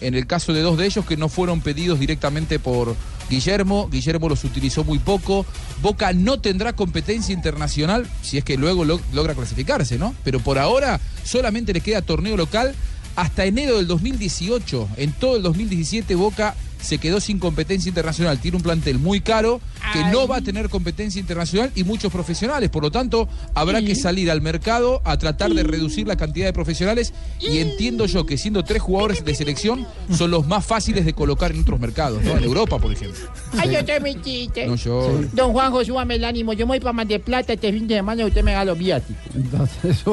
[0.00, 2.94] en el caso de dos de ellos, que no fueron pedidos directamente por
[3.28, 3.88] Guillermo.
[3.90, 5.46] Guillermo los utilizó muy poco.
[5.82, 10.14] Boca no tendrá competencia internacional, si es que luego lo- logra clasificarse, ¿no?
[10.24, 12.74] Pero por ahora solamente le queda torneo local
[13.16, 14.88] hasta enero del 2018.
[14.96, 18.38] En todo el 2017 Boca se quedó sin competencia internacional.
[18.38, 19.60] Tiene un plantel muy caro
[19.92, 22.70] que no va a tener competencia internacional y muchos profesionales.
[22.70, 26.52] Por lo tanto, habrá que salir al mercado a tratar de reducir la cantidad de
[26.52, 27.12] profesionales.
[27.40, 31.52] Y entiendo yo que siendo tres jugadores de selección son los más fáciles de colocar
[31.52, 32.36] en otros mercados, ¿no?
[32.36, 33.20] En Europa, por ejemplo.
[33.58, 34.66] Ay, yo te mi chiste.
[34.66, 36.52] No, yo- Don Juanjo, súbame el ánimo.
[36.52, 38.64] Yo me voy para Mar de Plata este fin de semana y usted me da
[38.64, 39.22] los viáticos.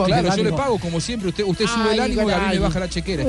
[0.05, 1.29] Claro, yo le pago como siempre.
[1.29, 3.23] Usted, usted sube el ánimo y a mí me baja la chequera.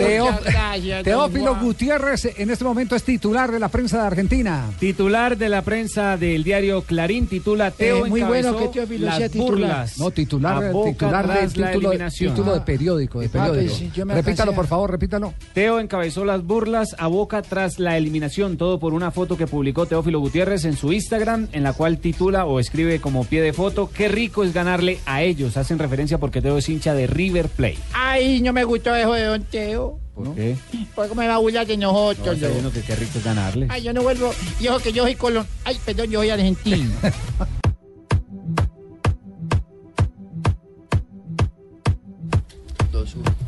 [1.05, 1.57] Teófilo.
[1.61, 4.65] Gutiérrez en este momento es titular de la prensa de Argentina.
[4.81, 9.05] Titular de la prensa del diario Clarín titula Teo Eh, muy bueno encabezó que Teófilo
[9.07, 9.51] las sea titular.
[9.53, 12.35] burlas No, titular, a Boca titular de tras la título, eliminación.
[12.35, 13.21] título de periódico.
[13.21, 13.77] De Ah, periódico.
[13.93, 15.35] pues repítalo, por favor, repítalo.
[15.53, 19.85] Teo encabezó las burlas a Boca tras la eliminación, todo por una foto que publicó
[19.85, 23.91] Teófilo Gutiérrez en su Instagram, en la cual titula o escribe como pie de foto,
[23.93, 25.59] qué rico es ganarle a ellos.
[25.59, 27.77] Hacen referencia porque Teo es hincha de River Plate.
[27.93, 30.01] Ay, no me gustó eso de Don Teo.
[30.25, 30.57] ¿Por qué?
[30.95, 32.37] Porque me va a burlar de No, nosotros.
[32.37, 32.73] está yo.
[32.73, 33.67] que qué rico es ganarle.
[33.71, 34.33] Ay, yo no vuelvo.
[34.61, 35.47] Yo que yo soy colon.
[35.65, 36.91] Ay, perdón, yo soy argentino.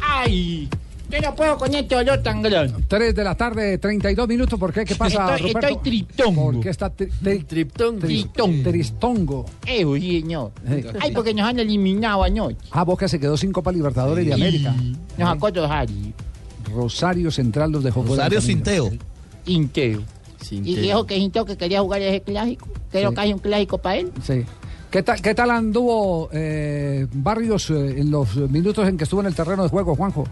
[0.00, 0.68] Ay,
[1.10, 2.84] yo no puedo con este olor tan grande.
[2.86, 4.58] 3 de la tarde, 32 minutos.
[4.58, 4.84] ¿Por qué?
[4.84, 5.68] ¿Qué pasa, Estoy- Ruperto?
[5.68, 6.52] estoy triptongo.
[6.52, 9.44] ¿Por qué está tri- tri- tri- Tristongo.
[9.66, 10.52] Eh, uy, señor.
[10.68, 10.84] Eh.
[11.00, 12.56] Ay, porque nos han eliminado anoche.
[12.70, 14.74] Ah, Boca se quedó sin Copa Libertadores de América.
[15.18, 16.12] Nos sacó Rosario.
[16.74, 18.02] Rosario Central los dejó.
[18.02, 18.40] Rosario.
[18.40, 18.90] Sinteo.
[19.46, 20.00] Inteo.
[20.40, 20.82] Y Sinteo.
[20.82, 22.68] dijo que Inteo que quería jugar ese clásico.
[22.90, 23.14] Que era Sí.
[23.14, 24.12] casi un clásico para él.
[24.26, 24.44] Sí.
[24.90, 29.26] ¿Qué tal, qué tal anduvo eh, Barrios eh, en los minutos en que estuvo en
[29.26, 30.24] el terreno de juego, Juanjo?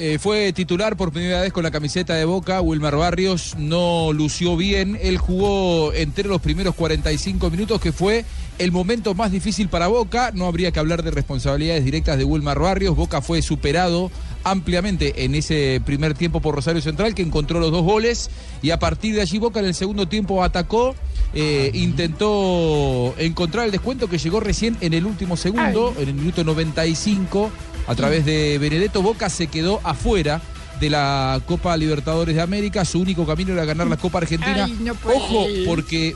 [0.00, 2.60] Eh, fue titular por primera vez con la camiseta de Boca.
[2.60, 4.98] Wilmar Barrios no lució bien.
[5.02, 8.24] Él jugó entre los primeros 45 minutos, que fue
[8.58, 10.30] el momento más difícil para Boca.
[10.34, 12.94] No habría que hablar de responsabilidades directas de Wilmar Barrios.
[12.96, 14.10] Boca fue superado
[14.44, 18.30] ampliamente en ese primer tiempo por Rosario Central, que encontró los dos goles.
[18.62, 20.94] Y a partir de allí Boca en el segundo tiempo atacó.
[21.34, 26.42] eh, intentó encontrar el descuento que llegó recién en el último segundo, en el minuto
[26.42, 27.50] 95
[27.88, 30.42] a través de Benedetto Boca se quedó afuera
[30.78, 32.84] de la Copa Libertadores de América.
[32.84, 34.66] Su único camino era ganar la Copa Argentina.
[34.66, 36.14] Ay, no puede Ojo, porque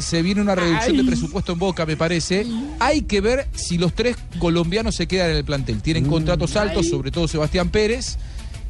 [0.00, 1.02] se viene una reducción Ay.
[1.02, 2.46] de presupuesto en Boca, me parece.
[2.78, 5.82] Hay que ver si los tres colombianos se quedan en el plantel.
[5.82, 6.90] Tienen contratos altos, ay.
[6.90, 8.18] sobre todo Sebastián Pérez.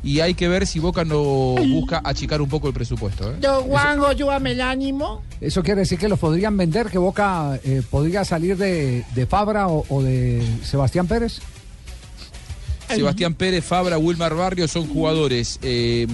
[0.00, 3.32] Y hay que ver si Boca no busca achicar un poco el presupuesto.
[3.32, 3.36] ¿eh?
[3.40, 5.22] Don Juanjo, súbame el ánimo.
[5.40, 9.66] Eso quiere decir que los podrían vender, que Boca eh, podría salir de, de Fabra
[9.66, 11.40] o, o de Sebastián Pérez.
[12.96, 16.06] Sebastián Pérez, Fabra, Wilmar Barrio son jugadores, eh,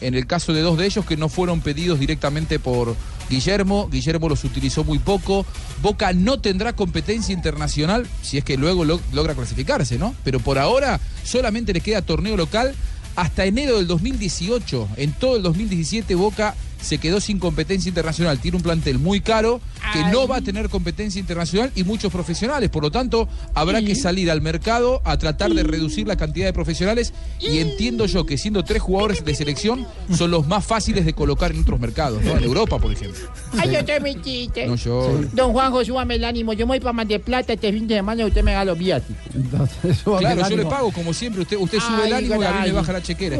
[0.00, 2.94] en el caso de dos de ellos, que no fueron pedidos directamente por
[3.30, 3.88] Guillermo.
[3.90, 5.46] Guillermo los utilizó muy poco.
[5.82, 10.14] Boca no tendrá competencia internacional, si es que luego lo- logra clasificarse, ¿no?
[10.24, 12.74] Pero por ahora solamente le queda torneo local
[13.16, 14.88] hasta enero del 2018.
[14.96, 16.54] En todo el 2017 Boca
[16.84, 18.38] se quedó sin competencia internacional.
[18.38, 19.60] Tiene un plantel muy caro
[19.92, 22.70] que no va a tener competencia internacional y muchos profesionales.
[22.70, 26.52] Por lo tanto, habrá que salir al mercado a tratar de reducir la cantidad de
[26.52, 27.12] profesionales.
[27.40, 31.52] Y entiendo yo que siendo tres jugadores de selección son los más fáciles de colocar
[31.52, 32.36] en otros mercados, ¿no?
[32.36, 33.20] En Europa, por ejemplo.
[33.58, 34.66] Ay, yo te mi chiste.
[34.66, 35.20] No, yo.
[35.32, 36.52] Don Juanjo, súbame el ánimo.
[36.52, 38.64] Yo me voy para Mar de Plata este fin de semana y usted me da
[38.64, 39.24] los viáticos.
[40.04, 41.42] Claro, yo le pago como siempre.
[41.42, 43.38] Usted, usted sube el ánimo y a mí me baja la chequera.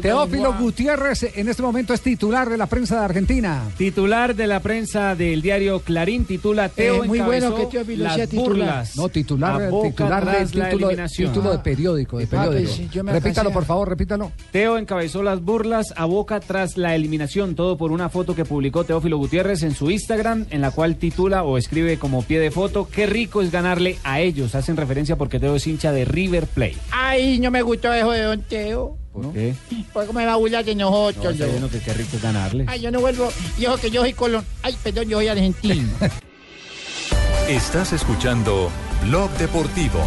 [0.00, 0.54] Teófilo.
[0.60, 3.62] Gutiérrez en este momento es titular titular de la prensa de Argentina.
[3.76, 8.04] Titular de la prensa del diario Clarín titula Teo Eh, muy bueno encabezó que Teófilo
[8.04, 8.48] las sea titular.
[8.48, 11.32] burlas No, titular, a Boca titular de tras la título, eliminación.
[11.32, 13.02] título de periódico, de Ah, pues, periódico.
[13.04, 14.30] me repítalo, por favor, repítalo.
[14.52, 18.84] Teo encabezó las burlas a Boca tras la eliminación, todo por una foto que publicó
[18.84, 22.86] Teófilo Gutiérrez en su Instagram, en la cual titula o escribe como pie de foto,
[22.88, 24.54] qué rico es ganarle a ellos.
[24.54, 26.76] Hacen referencia porque Teo es hincha de River Plate.
[26.92, 28.96] Ay, no me gustó eso de Don Teo.
[29.12, 29.54] ¿Por qué?
[29.92, 31.36] Porque me va a burlar de nosotros.
[31.36, 31.68] No, yo.
[31.68, 32.64] que qué rico es ganarle.
[32.68, 33.30] Ay, yo no vuelvo.
[33.58, 34.44] Dijo que yo soy colón.
[34.62, 35.88] Ay, perdón, yo soy argentino.
[37.48, 38.70] Estás escuchando
[39.02, 40.00] Blog Deportivo.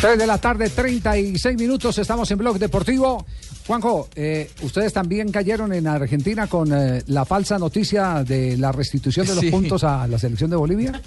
[0.00, 3.26] Tres de la tarde, 36 minutos, estamos en Blog Deportivo.
[3.68, 9.26] Juanjo, eh, ustedes también cayeron en Argentina con eh, la falsa noticia de la restitución
[9.26, 9.50] de los Sí.
[9.50, 11.00] puntos a la selección de Bolivia.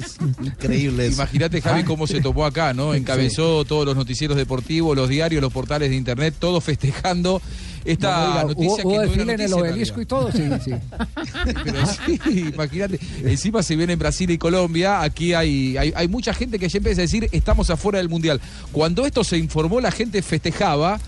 [0.43, 1.07] Increíble.
[1.07, 1.85] Imagínate, Javi, Ah.
[1.85, 2.93] cómo se tomó acá, ¿no?
[2.93, 7.41] Encabezó todos los noticieros deportivos, los diarios, los portales de internet, todos festejando
[7.85, 10.71] esta No, noticia hubo, que hubo no desfile en el obelisco y todo, sí, sí.
[11.63, 12.19] Pero sí,
[12.53, 12.99] imagínate.
[13.23, 15.01] Encima se viene en Brasil y Colombia.
[15.01, 18.39] Aquí hay, hay, hay mucha gente que ya empieza a decir estamos afuera del Mundial.
[18.71, 20.99] Cuando esto se informó, la gente festejaba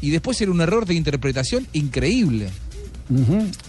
[0.00, 2.48] y después era un error de interpretación increíble.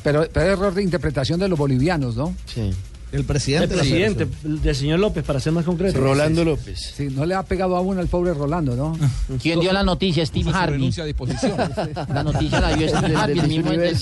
[0.03, 2.33] Pero, pero error de interpretación de los bolivianos, ¿no?
[2.45, 2.71] Sí.
[3.13, 3.73] El presidente.
[3.75, 5.97] El presidente, del señor López, para ser más concreto.
[6.43, 6.93] López.
[6.97, 8.97] Sí, no le ha pegado aún al pobre Rolando, ¿no?
[9.41, 10.25] ¿Quién dio la noticia?
[10.25, 10.77] Steve Harvey.
[10.77, 11.53] renuncia a disposición.
[12.13, 13.95] La noticia la dio Steve Harvey, el mismo del-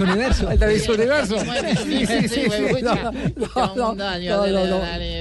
[0.00, 0.50] Universo.
[0.50, 1.36] El de Miss Universo.
[1.38, 2.40] Sí, sí, sí.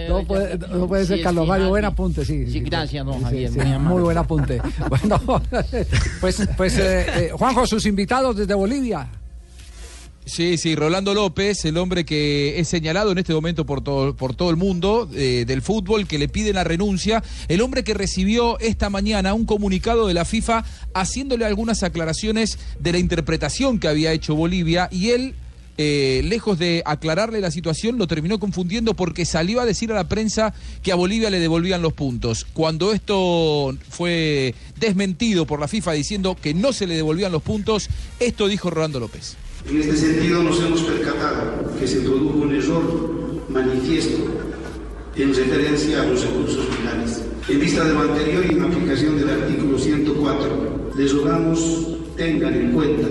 [0.09, 2.49] No, puede, no puede ser Carlos Mario, buen apunte, sí.
[2.49, 4.61] Sí, gracias, don Javier, muy buen apunte.
[4.89, 5.41] Bueno,
[6.21, 9.07] pues, pues eh, eh, Juanjo, sus invitados desde Bolivia.
[10.25, 14.35] Sí, sí, Rolando López, el hombre que es señalado en este momento por todo, por
[14.35, 18.57] todo el mundo eh, del fútbol, que le pide la renuncia, el hombre que recibió
[18.59, 20.65] esta mañana un comunicado de la FIFA
[20.95, 25.35] haciéndole algunas aclaraciones de la interpretación que había hecho Bolivia y él...
[25.77, 30.07] eh, lejos de aclararle la situación, lo terminó confundiendo porque salió a decir a la
[30.07, 32.45] prensa que a Bolivia le devolvían los puntos.
[32.53, 37.89] Cuando esto fue desmentido por la FIFA diciendo que no se le devolvían los puntos,
[38.19, 39.35] esto dijo Rolando López.
[39.67, 42.83] En este sentido nos hemos percatado que se produjo un error
[43.49, 44.17] manifiesto
[45.15, 47.23] en referencia a los recursos finales.
[47.49, 52.71] En vista de lo anterior y en aplicación del artículo 104, les rogamos tengan en
[52.73, 53.07] cuenta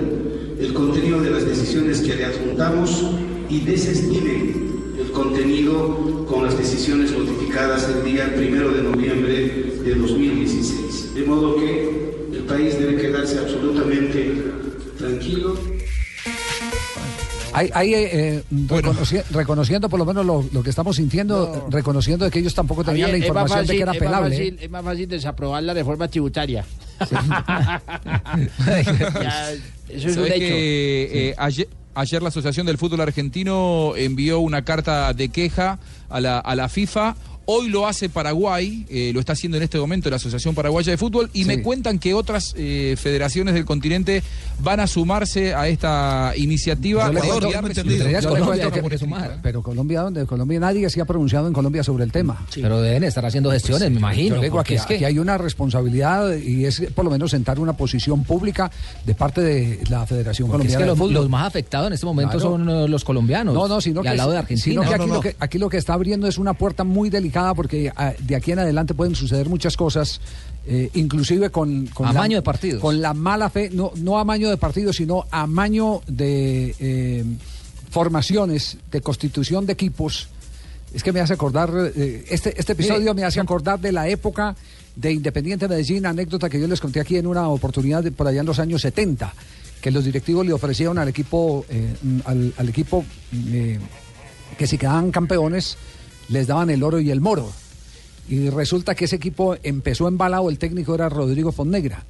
[0.59, 3.05] el contenido de las decisiones que le adjuntamos
[3.51, 11.15] y desestimen el contenido con las decisiones notificadas el día primero de noviembre de 2016.
[11.15, 14.35] De modo que el país debe quedarse absolutamente
[14.97, 15.74] tranquilo.
[17.55, 22.31] Ahí, ahí, eh, reconoci- reconociendo por lo menos lo, lo que estamos sintiendo, reconociendo de
[22.31, 24.35] que ellos tampoco tenían Javier, la información de que era fácil- es más apelable.
[24.37, 24.39] ¿eh?
[24.39, 26.65] fácil- Es más fácil desaprobar la reforma tributaria.
[28.67, 30.39] Ya, eso es un ¿Sabés hecho.
[30.41, 35.79] que, eh, ayer, ayer la Asociación del Fútbol Argentino envió una carta de queja
[36.09, 37.17] a la, a la FIFA.
[37.47, 40.97] Hoy lo hace Paraguay, eh, lo está haciendo en este momento la Asociación Paraguaya de
[40.97, 44.23] Fútbol, y me cuentan que otras eh, federaciones del continente
[44.61, 47.07] van a sumarse a esta iniciativa.
[47.13, 47.21] Yo yo
[48.31, 49.41] Colombia que- que sumar.
[49.43, 50.25] Pero Colombia, ¿dónde?
[50.25, 52.47] Colombia nadie se ha pronunciado en Colombia sobre el tema.
[52.55, 54.41] Pero deben estar haciendo gestiones, me imagino.
[54.41, 57.75] Digo, aquí, es que- aquí hay una responsabilidad y es por lo menos sentar una
[57.77, 58.71] posición pública
[59.05, 62.39] de parte de la Federación porque es Colombiana que los, más afectados en este momento
[62.39, 62.53] Claro.
[62.57, 63.53] son eh, los colombianos.
[63.55, 64.89] No, no, sino y que, al lado de sino Argentina.
[64.89, 67.93] que aquí, Lo que aquí lo que está abriendo es una puerta muy delicada porque
[67.97, 70.21] ah, de aquí en adelante pueden suceder muchas cosas,
[70.67, 72.81] eh, inclusive con, con Amaño la, de partidos.
[72.81, 77.25] Con la mala fe, no, no amaño de partidos, sino amaño de eh,
[77.91, 80.29] formaciones, de constitución de equipos.
[80.95, 84.09] Es que me hace acordar, eh, este, este episodio Mire, me hace acordar de la
[84.09, 84.55] época
[84.95, 88.41] de Independiente Medellín, anécdota que yo les conté aquí en una oportunidad de, por allá
[88.41, 89.35] en los años 70,
[89.81, 91.95] que los directivos le ofrecieron al equipo, eh,
[92.27, 93.05] al, al equipo
[93.49, 93.79] eh,
[94.57, 95.77] que si quedaban campeones,
[96.29, 97.51] les daban el oro y el moro.
[98.29, 102.05] Y resulta que ese equipo empezó embalado, el técnico era Rodrigo Fonnegra.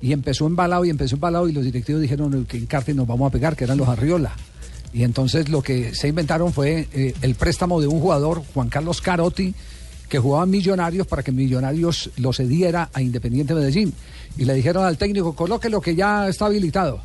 [0.00, 3.28] Y empezó embalado y empezó embalado y los directivos dijeron que en Cártel nos vamos
[3.28, 4.34] a pegar, que eran los Arriola.
[4.92, 9.02] Y entonces lo que se inventaron fue eh, el préstamo de un jugador, Juan Carlos
[9.02, 9.54] Carotti,
[10.08, 13.92] que jugaba Millonarios para que Millonarios lo cediera a Independiente Medellín.
[14.38, 17.00] Y le dijeron al técnico, coloque lo que ya está habilitado.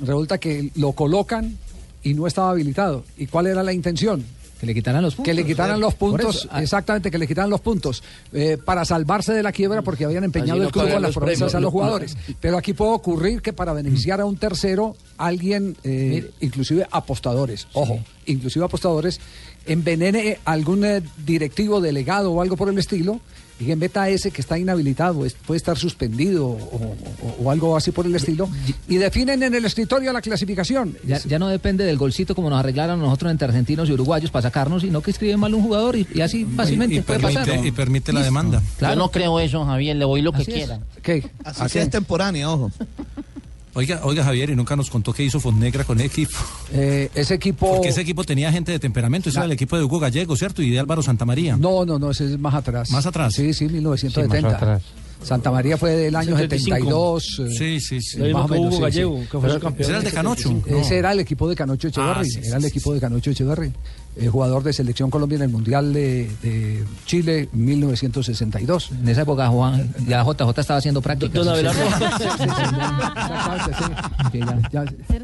[0.00, 1.56] Resulta que lo colocan
[2.02, 3.04] y no estaba habilitado.
[3.16, 4.24] ¿Y cuál era la intención?
[4.60, 5.24] Que le quitaran los puntos.
[5.30, 6.62] Que le quitaran los Por puntos, eso, ah.
[6.62, 8.02] exactamente, que le quitaran los puntos,
[8.32, 11.14] eh, para salvarse de la quiebra porque habían empeñado no el club con las los
[11.14, 12.16] promesas a los Lo- jugadores.
[12.40, 18.00] Pero aquí puede ocurrir que para beneficiar a un tercero, alguien, eh, inclusive apostadores, ojo,
[18.24, 19.20] inclusive apostadores,
[19.66, 23.20] envenene algún eh, directivo, delegado o algo por el estilo
[23.58, 27.76] y que meta ese que está inhabilitado, es- puede estar suspendido o, o- o algo
[27.76, 28.48] así por el estilo,
[28.88, 30.96] y definen en el escritorio la clasificación.
[31.06, 34.42] Ya, ya no depende del golcito como nos arreglaron nosotros entre argentinos y uruguayos para
[34.42, 37.66] sacarnos, sino que escribe mal un jugador y, y así fácilmente y puede permite- pasar.
[37.66, 38.62] y permite la demanda.
[38.80, 40.48] Yo no creo eso, Javier, le voy lo que es.
[40.48, 40.80] quiera.
[41.02, 41.28] ¿Qué?
[41.44, 42.70] Así es temporánea, ojo.
[43.76, 46.32] Oiga, oiga Javier, y nunca nos contó qué hizo Fonnegra con el equipo.
[46.72, 47.74] Eh, ese equipo...
[47.74, 50.62] Porque ese equipo tenía gente de temperamento, ese era el equipo de Hugo Gallego, ¿cierto?
[50.62, 51.58] Y de Álvaro Santamaría.
[51.58, 52.90] No, no, no, ese es más atrás.
[52.90, 53.34] ¿Más atrás?
[53.34, 54.36] Sí, sí, 1970.
[54.38, 54.82] Sí, más atrás.
[55.22, 57.20] Santa María fue del año 75.
[57.20, 57.40] 72.
[57.40, 58.18] eh, Sí, sí, sí.
[58.32, 59.28] más o que menos, Hugo sí, Gallego, sí.
[59.30, 60.76] que fue su campeón Ese era el de Canocho, ¿no?
[60.78, 62.20] Ese era el equipo de Canocho Echeverri.
[62.20, 63.72] Ah, sí, sí, era el equipo de Canocho Echeverri.
[64.18, 68.90] eh, jugador de Selección Colombia en el Mundial de, de Chile 1962.
[68.92, 71.34] En esa época, Juan, ya JJ estaba haciendo prácticas.
[71.44, 71.80] Don Abelardo.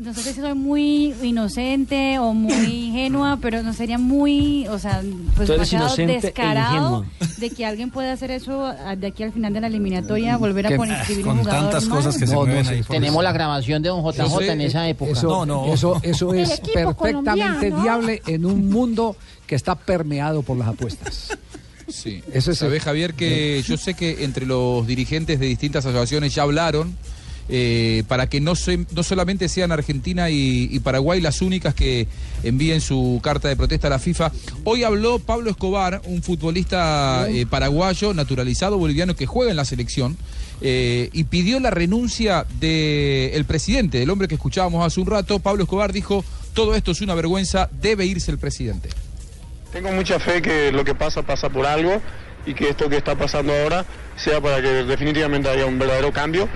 [0.03, 2.53] No sé si soy muy inocente o muy
[2.89, 5.01] ingenua, pero no sería muy, o sea,
[5.37, 7.05] pues demasiado e descarado
[7.39, 10.67] de que alguien pueda hacer eso a- de aquí al final de la eliminatoria, volver
[10.73, 12.83] a poner un con jugador tantas cosas que se No, no, mueven sí, ahí.
[12.83, 15.13] por Tenemos la grabación de don JJ en esa época.
[15.13, 16.95] Eso, eso, eso El es perfectamente
[17.71, 17.83] colombiano.
[17.83, 19.17] viable en un mundo
[19.47, 21.37] que está permeado por las apuestas.
[21.89, 22.23] Sí.
[22.33, 26.35] Eso es Sabés, el- Javier, que yo sé que entre los dirigentes de distintas asociaciones
[26.35, 26.97] ya hablaron
[27.49, 32.07] eh, para que no, se- no solamente sean Argentina y, y Paraguay las únicas que
[32.43, 34.33] envíen su carta de protesta a la FIFA.
[34.65, 40.17] Hoy habló Pablo Escobar, un futbolista eh, paraguayo, naturalizado boliviano que juega en la selección.
[40.65, 45.41] eh, y pidió la renuncia del presidente, del hombre que escuchábamos hace un rato.
[45.41, 46.25] Pablo Escobar dijo,
[46.55, 48.89] todo esto es una vergüenza, debe irse el presidente.
[49.73, 52.01] Tengo mucha fe que lo que pasa pasa por algo
[52.47, 53.85] y que esto que está pasando ahora
[54.17, 56.49] sea para que definitivamente haya un verdadero cambio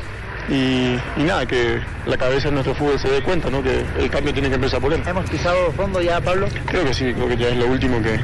[0.49, 3.63] y, y nada, que la cabeza de nuestro fútbol se dé cuenta, ¿no?
[3.63, 5.03] que el cambio tiene que empezar por él.
[5.07, 6.49] ¿Hemos pisado fondo ya, Pablo?
[6.67, 8.21] Creo que sí, creo que ya es lo último que,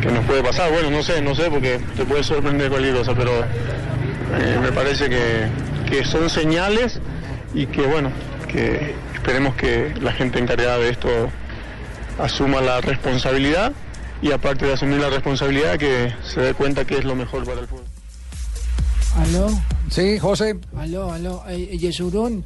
[0.00, 0.72] que nos puede pasar.
[0.72, 5.08] Bueno, no sé, no sé, porque te puede sorprender cualquier cosa, pero eh, me parece
[5.08, 5.46] que,
[5.88, 7.00] que son señales
[7.54, 8.10] y que bueno,
[8.48, 11.08] que esperemos que la gente encargada de esto
[12.18, 13.72] asuma la responsabilidad
[14.22, 17.60] y aparte de asumir la responsabilidad que se dé cuenta que es lo mejor para
[17.60, 17.79] el fútbol.
[19.16, 19.48] ¿Aló?
[19.90, 20.58] Sí, José.
[20.76, 21.42] ¿Aló, aló?
[21.48, 22.44] Eh, Yesurún.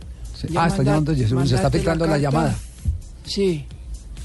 [0.48, 2.54] ya Ah, está llamando Yesurún, se está filtrando la llamada.
[3.24, 3.64] Sí.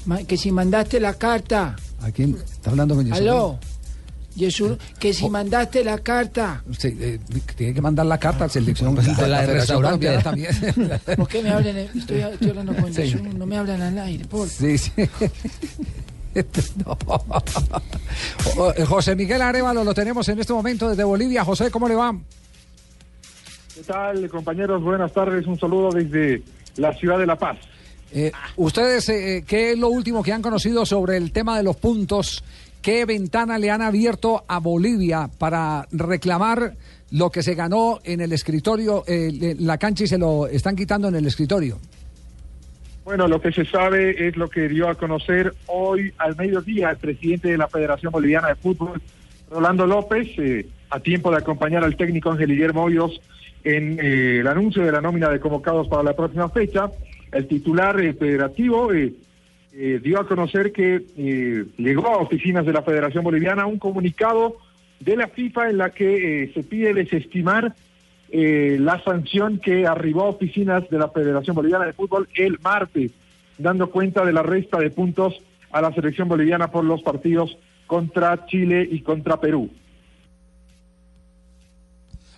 [0.06, 1.76] Ma- Que si mandaste la carta.
[2.00, 3.28] ¿A quién está hablando con Yesurún?
[3.28, 3.58] ¿Aló?
[4.34, 6.62] Yesurún, que si mandaste la carta.
[6.78, 7.18] Sí, eh,
[7.56, 10.18] tiene que mandar la carta a la selección De la de Federación restaurante.
[10.22, 11.00] También.
[11.16, 11.76] ¿Por qué me hablan?
[11.76, 13.02] Estoy, estoy hablando con Sí.
[13.02, 14.92] Yesurún, no me hablan al aire, por Sí, sí.
[16.84, 16.96] No.
[18.76, 21.44] Eh, José Miguel Arevalo lo tenemos en este momento desde Bolivia.
[21.44, 22.14] José, ¿cómo le va?
[23.74, 24.82] ¿Qué tal, compañeros?
[24.82, 25.46] Buenas tardes.
[25.46, 26.42] Un saludo desde
[26.76, 27.58] la ciudad de La Paz.
[28.12, 31.76] Eh, ustedes, eh, ¿qué es lo último que han conocido sobre el tema de los
[31.76, 32.42] puntos?
[32.82, 36.74] ¿Qué ventana le han abierto a Bolivia para reclamar
[37.10, 41.08] lo que se ganó en el escritorio, eh, la cancha y se lo están quitando
[41.08, 41.78] en el escritorio?
[43.04, 46.98] Bueno, lo que se sabe es lo que dio a conocer hoy al mediodía el
[46.98, 49.00] presidente de la Federación Boliviana de Fútbol,
[49.50, 53.20] Rolando López, eh, a tiempo de acompañar al técnico Ángel Guillermo Hoyos
[53.64, 56.90] en eh, el anuncio de la nómina de convocados para la próxima fecha.
[57.32, 59.12] El titular eh, federativo eh,
[60.02, 64.56] dio a conocer que eh, llegó a oficinas de la Federación Boliviana un comunicado
[64.98, 67.74] de la FIFA en la que se pide desestimar
[68.32, 73.12] eh, la sanción que arribó a oficinas de la Federación Boliviana de Fútbol el martes,
[73.58, 77.56] dando cuenta de la resta de puntos a la selección boliviana por los partidos
[77.86, 79.70] contra Chile y contra Perú.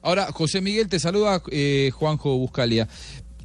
[0.02, 2.88] Ahora, José Miguel, te saluda eh, Juanjo Buscalia.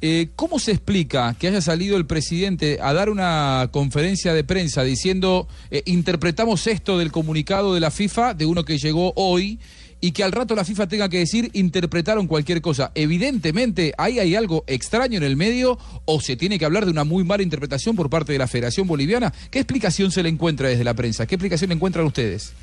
[0.00, 4.84] Eh, ¿Cómo se explica que haya salido el presidente a dar una conferencia de prensa
[4.84, 9.58] diciendo eh, interpretamos esto del comunicado de la FIFA, de uno que llegó hoy,
[10.00, 12.92] y que al rato la FIFA tenga que decir interpretaron cualquier cosa?
[12.94, 17.04] Evidentemente, ahí hay algo extraño en el medio o se tiene que hablar de una
[17.04, 19.32] muy mala interpretación por parte de la Federación Boliviana.
[19.50, 21.26] ¿Qué explicación se le encuentra desde la prensa?
[21.26, 22.54] ¿Qué explicación le encuentran ustedes?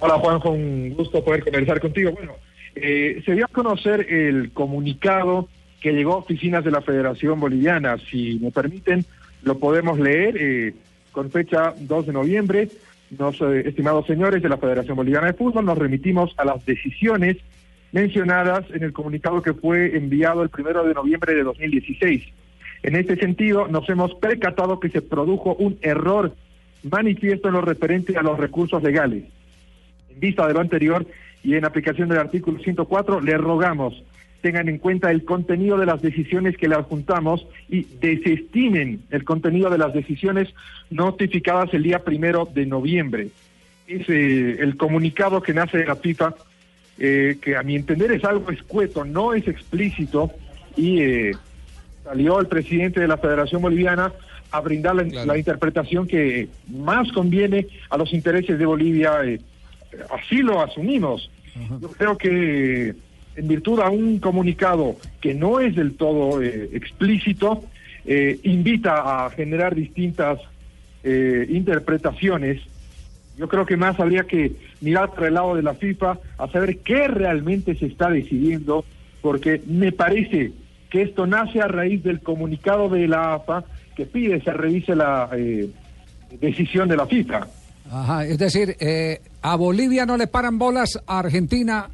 [0.00, 2.12] Hola Juanjo, un gusto poder conversar contigo.
[2.12, 2.34] Bueno,
[2.76, 5.48] eh, se dio a conocer el comunicado
[5.80, 7.96] que llegó a oficinas de la Federación Boliviana.
[8.10, 9.04] Si me permiten,
[9.42, 10.74] lo podemos leer eh,
[11.12, 12.68] con fecha 2 de noviembre.
[13.10, 17.38] Nos, eh, estimados señores de la Federación Boliviana de Fútbol, nos remitimos a las decisiones
[17.92, 22.24] mencionadas en el comunicado que fue enviado el primero de noviembre de 2016.
[22.82, 26.34] En este sentido, nos hemos percatado que se produjo un error
[26.82, 29.24] manifiesto en lo referente a los recursos legales.
[30.10, 31.06] En vista de lo anterior
[31.42, 34.04] y en aplicación del artículo 104, le rogamos
[34.40, 39.70] tengan en cuenta el contenido de las decisiones que le adjuntamos y desestimen el contenido
[39.70, 40.48] de las decisiones
[40.90, 43.28] notificadas el día primero de noviembre.
[43.86, 46.34] Es eh, el comunicado que nace de la FIFA
[47.00, 50.32] eh, que a mi entender es algo escueto, no es explícito,
[50.76, 51.32] y eh,
[52.02, 54.12] salió el presidente de la Federación Boliviana
[54.50, 59.24] a brindar la, la interpretación que más conviene a los intereses de Bolivia.
[59.24, 59.38] eh,
[60.10, 61.30] así lo asumimos.
[61.80, 62.94] Yo creo que
[63.38, 67.62] en virtud a un comunicado que no es del todo eh, explícito,
[68.04, 70.40] eh, invita a generar distintas
[71.04, 72.60] eh, interpretaciones.
[73.36, 76.78] Yo creo que más habría que mirar por el lado de la FIFA a saber
[76.78, 78.84] qué realmente se está decidiendo,
[79.22, 80.52] porque me parece
[80.90, 83.64] que esto nace a raíz del comunicado de la AFA
[83.94, 85.68] que pide se revise la eh,
[86.40, 87.46] decisión de la FIFA.
[88.26, 88.76] Es decir,
[89.40, 91.88] a Bolivia no le paran bolas, a Argentina,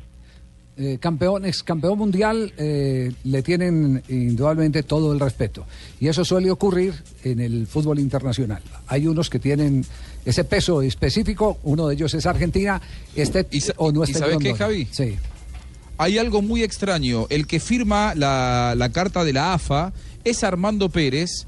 [0.77, 5.65] eh, campeón, ex campeón mundial, eh, le tienen indudablemente todo el respeto.
[6.01, 8.63] Y eso suele ocurrir en el fútbol internacional.
[8.89, 9.85] Hay unos que tienen
[10.25, 12.81] ese peso específico, uno de ellos es Argentina,
[13.15, 13.47] este
[13.77, 14.55] o no ¿Y sabes qué.
[14.55, 14.89] Javi?
[14.91, 15.17] Sí.
[15.97, 17.27] Hay algo muy extraño.
[17.31, 19.93] El que firma la, la carta de la AFA
[20.25, 21.47] es Armando Pérez,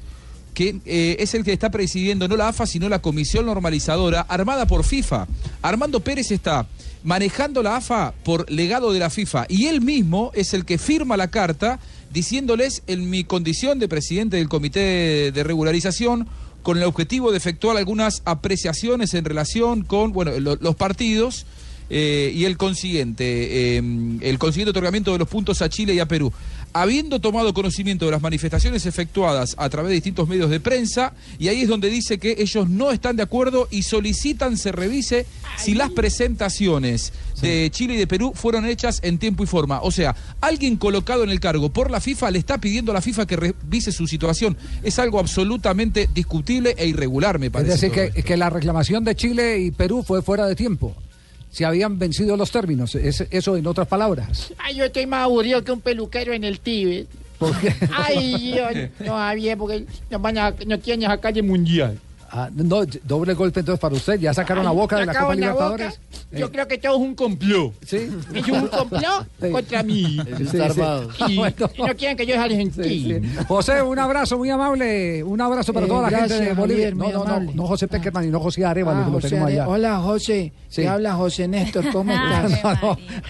[0.57, 4.67] que eh, es el que está presidiendo no la AFA, sino la comisión normalizadora armada
[4.67, 5.27] por FIFA.
[5.61, 6.67] Armando Pérez está
[7.07, 11.17] manejando la AFA por legado de la FIFA y él mismo es el que firma
[11.17, 11.79] la carta
[12.13, 16.27] diciéndoles en mi condición de presidente del comité de regularización
[16.65, 21.47] con el objetivo de efectuar algunas apreciaciones en relación con bueno lo- los partidos
[21.89, 23.83] eh, y el consiguiente, eh,
[24.23, 26.33] el consiguiente otorgamiento de los puntos a Chile y a Perú.
[26.73, 31.49] Habiendo tomado conocimiento de las manifestaciones efectuadas a través de distintos medios de prensa, y
[31.49, 35.25] ahí es donde dice que ellos no están de acuerdo y solicitan se revise
[35.57, 39.81] si las presentaciones de Chile y de Perú fueron hechas en tiempo y forma.
[39.83, 43.01] O sea, alguien colocado en el cargo por la FIFA le está pidiendo a la
[43.03, 44.57] FIFA que revise su situación.
[44.83, 47.73] Es algo absolutamente discutible e irregular, me Es parece.
[47.73, 50.95] decir, todo que, que la reclamación de Chile y Perú fue fuera de tiempo.
[51.57, 54.53] Se habían vencido los términos, es- eso en otras palabras.
[54.59, 57.07] Ay, yo estoy más aburrido que un peluquero en el Tíbet.
[57.95, 58.67] Ay, yo,
[59.07, 61.99] no, Javier, porque nos van a, nos quieren a calle mundial.
[62.31, 64.19] Ah, no, doble golpe entonces para usted.
[64.19, 65.99] Ya sacaron la boca de la Copa Libertadores.
[65.99, 66.39] boca.
[66.39, 67.73] Yo creo que todo es un complot.
[67.85, 68.09] Sí.
[68.35, 70.19] Es un complot contra mí.
[70.39, 70.59] Sí, sí.
[70.83, 71.55] Ah, Y, bueno.
[71.77, 73.29] y no quieren que yo sea argentino.
[73.47, 75.23] José, un abrazo muy amable.
[75.25, 76.91] Un abrazo para Eh, toda la gente de Bolivia.
[76.91, 77.53] Javier, no, no, no, amable.
[77.55, 79.69] no José Peckerman y no José Arevalo, Ah, que lo José tenemos Are- allá.
[79.69, 80.53] Hola, José.
[80.69, 80.83] Sí.
[80.83, 81.85] Te habla José Néstor.
[81.93, 82.13] ¿Cómo
[82.53, 82.61] estás?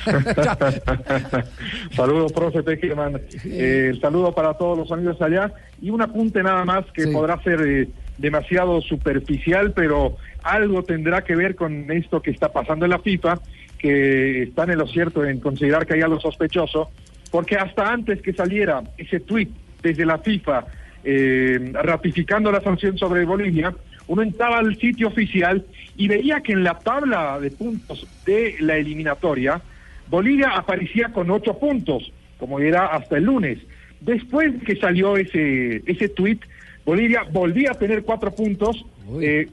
[1.95, 3.21] Saludos, profe Peckerman.
[3.45, 5.53] Eh, el saludo para todos los amigos allá.
[5.81, 7.89] Y un apunte nada más que podrá ser eh,
[8.19, 13.41] demasiado superficial, pero algo tendrá que ver con esto que está pasando en la FIFA,
[13.79, 16.91] que están en lo cierto en considerar que hay algo sospechoso,
[17.31, 19.51] porque hasta antes que saliera ese tuit
[19.83, 20.64] desde la FIFA
[21.05, 23.75] eh, ratificando la sanción sobre Bolivia,
[24.09, 25.64] uno entraba al sitio oficial
[25.97, 29.61] y veía que en la tabla de puntos de la eliminatoria,
[30.09, 33.59] Bolivia aparecía con ocho puntos, como era hasta el lunes.
[34.01, 36.43] Después que salió ese, ese tuit,
[36.87, 38.87] Bolivia volvía a tener cuatro puntos,
[39.20, 39.49] eh,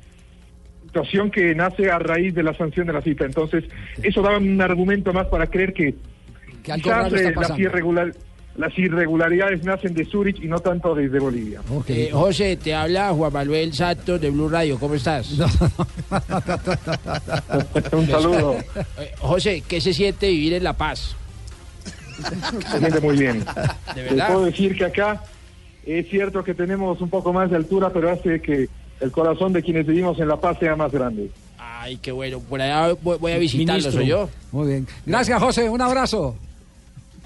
[0.85, 3.25] situación que nace a raíz de la sanción de la FIFA.
[3.25, 3.65] Entonces,
[4.01, 5.95] eso daba un argumento más para creer que,
[6.63, 8.13] quizás eh, las, irregular-
[8.55, 11.61] las irregularidades nacen de Zurich y no tanto desde Bolivia.
[11.87, 14.77] Eh, José, te habla Juan Manuel Santos de Blue Radio.
[14.79, 15.31] ¿Cómo estás?
[17.91, 18.55] Un saludo.
[19.19, 21.15] José, ¿qué se siente vivir en La Paz?
[22.71, 23.39] Se siente muy bien.
[23.95, 24.27] ¿De Te verdad?
[24.33, 25.23] puedo decir que acá
[25.85, 28.69] es cierto que tenemos un poco más de altura, pero hace que
[28.99, 31.29] el corazón de quienes vivimos en La Paz sea más grande.
[31.57, 32.39] Ay, qué bueno.
[32.39, 34.01] Por allá voy, voy a visitarlo, Ministro.
[34.01, 34.29] soy yo.
[34.51, 34.87] Muy bien.
[35.05, 35.69] Gracias, José.
[35.69, 36.35] Un abrazo.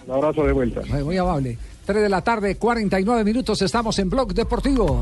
[0.08, 0.82] Un abrazo de vuelta.
[0.88, 1.58] Muy, muy amable.
[1.86, 3.62] 3 de la tarde, 49 minutos.
[3.62, 5.02] Estamos en Blog Deportivo.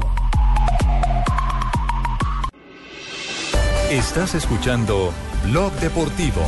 [3.90, 5.12] Estás escuchando
[5.46, 6.42] Blog Deportivo.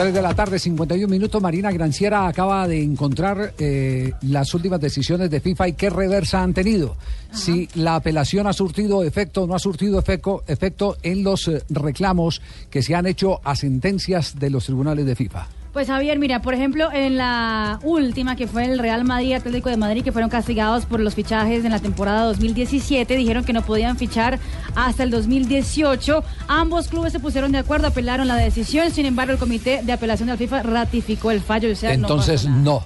[0.00, 1.42] 3 de la tarde, 51 minutos.
[1.42, 6.54] Marina Granciera acaba de encontrar eh, las últimas decisiones de FIFA y qué reversa han
[6.54, 6.96] tenido.
[7.32, 11.62] Si la apelación ha surtido efecto o no ha surtido efecto, efecto en los eh,
[11.68, 12.40] reclamos
[12.70, 15.59] que se han hecho a sentencias de los tribunales de FIFA.
[15.72, 19.76] Pues Javier, mira, por ejemplo, en la última que fue el Real Madrid Atlético de
[19.76, 23.96] Madrid, que fueron castigados por los fichajes en la temporada 2017, dijeron que no podían
[23.96, 24.40] fichar
[24.74, 26.24] hasta el 2018.
[26.48, 30.26] Ambos clubes se pusieron de acuerdo, apelaron la decisión, sin embargo, el comité de apelación
[30.26, 31.70] de la FIFA ratificó el fallo.
[31.70, 32.84] O sea, no Entonces, no.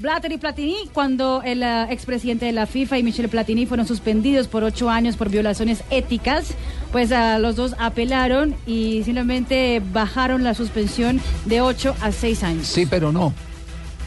[0.00, 4.48] Blatter y Platini, cuando el eh, expresidente de la FIFA y Michel Platini fueron suspendidos
[4.48, 6.54] por ocho años por violaciones éticas,
[6.90, 12.66] pues ah, los dos apelaron y simplemente bajaron la suspensión de ocho a seis años.
[12.66, 13.34] Sí, pero no.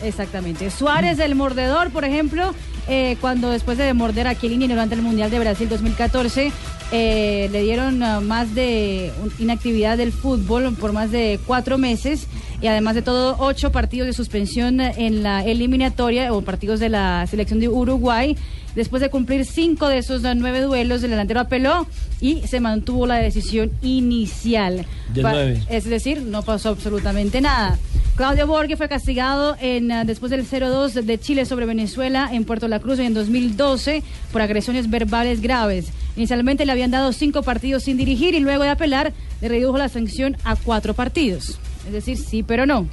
[0.02, 0.72] Exactamente.
[0.72, 2.56] Suárez, el mordedor, por ejemplo,
[2.88, 6.52] eh, cuando después de morder a Chiellini durante el Mundial de Brasil 2014,
[6.92, 12.28] eh, le dieron ah, más de inactividad del fútbol por más de cuatro meses
[12.62, 17.26] y además de todo ocho partidos de suspensión en la eliminatoria o partidos de la
[17.28, 18.38] selección de Uruguay.
[18.76, 21.86] Después de cumplir cinco de esos nueve duelos, el delantero apeló
[22.20, 24.86] y se mantuvo la decisión inicial.
[25.14, 25.62] De Pa- nueve.
[25.70, 27.78] Es decir, no pasó absolutamente nada.
[28.16, 32.68] Claudio Borghi fue castigado en, ah, después del 0-2 de Chile sobre Venezuela en Puerto
[32.68, 35.88] La Cruz en 2012 por agresiones verbales graves.
[36.16, 39.90] Inicialmente le habían dado cinco partidos sin dirigir y luego de apelar le redujo la
[39.90, 41.58] sanción a cuatro partidos.
[41.88, 42.88] Es decir, sí, pero no.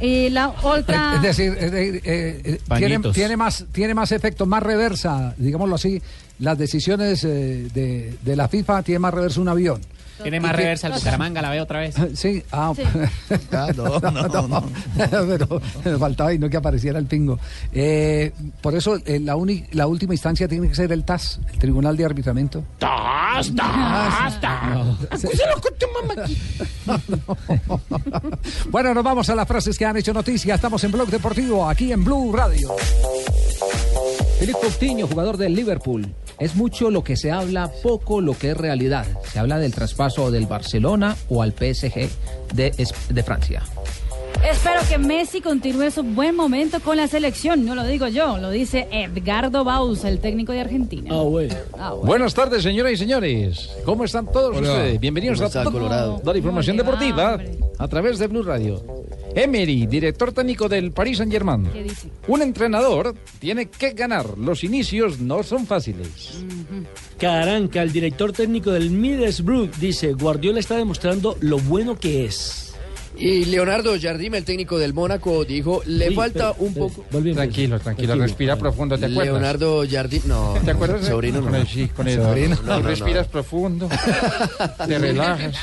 [0.00, 1.16] Y la otra...
[1.16, 6.00] Es decir, eh, eh, eh, tiene, tiene más, tiene más efecto, más reversa, digámoslo así,
[6.38, 9.80] las decisiones eh, de, de la FIFA tiene más reversa un avión.
[10.22, 11.94] Tiene más reversa el Bucaramanga, la veo otra vez.
[12.14, 12.82] Sí, ah, Sí.
[13.76, 14.64] no, no, no,
[15.26, 17.38] pero me faltaba y no que apareciera el pingo.
[17.72, 21.58] Eh, por eso eh, la, uni- la última instancia tiene que ser el TAS, el
[21.58, 22.64] Tribunal de Arbitramiento.
[25.78, 26.36] Tu mamá aquí.
[28.70, 30.54] Bueno, nos vamos a las frases que han hecho noticia.
[30.54, 32.74] Estamos en Blog Deportivo, aquí en Blue Radio.
[34.38, 36.12] Felipe Coutinho, jugador del Liverpool.
[36.40, 39.06] Es mucho lo que se habla, poco lo que es realidad.
[39.30, 42.08] Se habla del traspaso del Barcelona o al PSG
[42.54, 43.62] de, de Francia.
[44.62, 47.64] Espero que Messi continúe su buen momento con la selección.
[47.64, 51.08] No lo digo yo, lo dice Edgardo Bausa, el técnico de Argentina.
[51.14, 51.56] Ah, bueno.
[52.02, 53.70] Buenas tardes, señoras y señores.
[53.86, 54.68] ¿Cómo están todos Hola.
[54.70, 55.00] ustedes?
[55.00, 56.20] Bienvenidos ¿Cómo a Colorado?
[56.22, 57.58] la información ¿Cómo le va, deportiva hombre?
[57.78, 58.84] a través de Blue Radio.
[59.34, 61.64] Emery, director técnico del Paris Saint-Germain.
[61.72, 62.10] ¿Qué dice?
[62.28, 64.36] Un entrenador tiene que ganar.
[64.36, 66.44] Los inicios no son fáciles.
[67.18, 72.69] Caranca, el director técnico del Middlesbrough, dice, Guardiola está demostrando lo bueno que es.
[73.20, 77.04] Y Leonardo Jardim, el técnico del Mónaco, dijo, le falta pero- un poco...
[77.34, 79.26] Tranquilo, tranquilo, respira profundo, ¿te acuerdas?
[79.34, 80.54] Leonardo Jardim, no.
[80.64, 81.06] ¿Te acuerdas?
[81.06, 81.66] Sobrino, con no.
[81.66, 82.56] sí, con el Sobrino.
[82.56, 82.88] y No, no, no.
[82.88, 83.88] respiras profundo,
[84.86, 85.54] te relajas.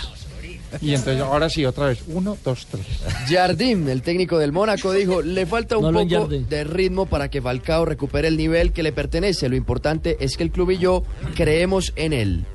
[0.82, 1.99] Y entonces, ahora sí, otra vez.
[2.08, 2.86] Uno, dos, tres.
[3.30, 7.41] Jardim, el técnico del Mónaco, dijo, le falta un No poco de ritmo para que
[7.41, 9.47] Falcao recupere el nivel que le pertenece.
[9.49, 11.03] Lo importante es que el club y yo
[11.36, 12.45] creemos en él.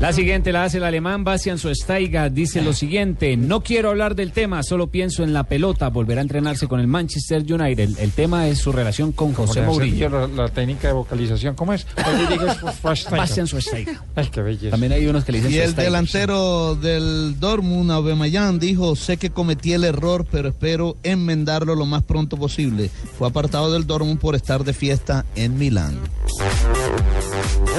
[0.00, 2.32] La siguiente la hace el alemán Bastian Schweinsteiger.
[2.32, 5.88] Dice lo siguiente: No quiero hablar del tema, solo pienso en la pelota.
[5.90, 7.80] Volverá a entrenarse con el Manchester United.
[7.80, 10.08] El, el tema es su relación con José Mourinho.
[10.08, 11.86] La, la técnica de vocalización, ¿cómo es?
[11.98, 13.18] Oye, digo, es Schweinsteiger.
[13.18, 13.98] Bastian Schweinsteiger.
[14.16, 14.70] Ay, qué belleza.
[14.70, 19.28] También hay unos que le dicen Y el delantero del Dortmund, Aubameyang, dijo, sé que
[19.28, 22.88] cometí el error, pero espero enmendarlo lo más pronto posible.
[23.18, 25.98] Fue apartado del Dortmund por estar de fiesta en Milán.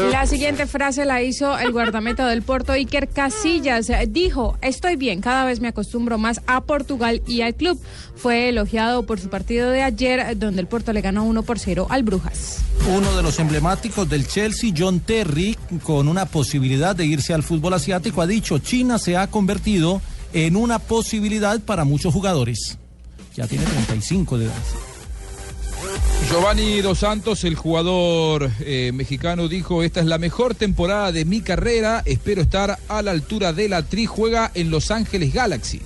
[0.10, 3.91] La siguiente frase la hizo el guardameta del Porto, Iker Casillas.
[4.10, 7.80] Dijo, estoy bien, cada vez me acostumbro más a Portugal y al club.
[8.16, 11.88] Fue elogiado por su partido de ayer, donde el Porto le ganó 1 por 0
[11.89, 12.60] al Brujas.
[12.89, 17.74] Uno de los emblemáticos del Chelsea, John Terry, con una posibilidad de irse al fútbol
[17.74, 20.02] asiático, ha dicho, China se ha convertido
[20.34, 22.78] en una posibilidad para muchos jugadores.
[23.36, 24.91] Ya tiene 35 de edad.
[26.30, 31.42] Giovanni Dos Santos, el jugador eh, mexicano, dijo, esta es la mejor temporada de mi
[31.42, 35.82] carrera, espero estar a la altura de la tri, juega en Los Ángeles Galaxy.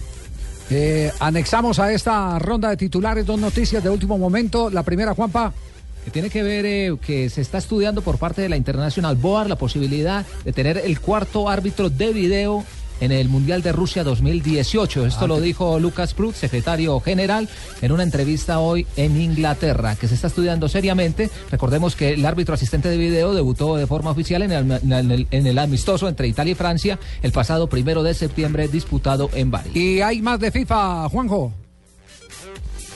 [0.69, 4.69] Eh, anexamos a esta ronda de titulares dos noticias de último momento.
[4.69, 5.53] La primera, Juanpa.
[6.03, 9.49] Que tiene que ver eh, que se está estudiando por parte de la International Board
[9.49, 12.63] la posibilidad de tener el cuarto árbitro de video
[12.99, 15.05] en el Mundial de Rusia 2018.
[15.05, 17.49] Esto lo dijo Lucas Prut, secretario general,
[17.81, 21.29] en una entrevista hoy en Inglaterra, que se está estudiando seriamente.
[21.51, 25.27] Recordemos que el árbitro asistente de video debutó de forma oficial en el, en el-
[25.31, 29.71] en el amistoso entre Italia y Francia el pasado primero de septiembre disputado en Bari.
[29.73, 31.53] Y hay más de FIFA, Juanjo.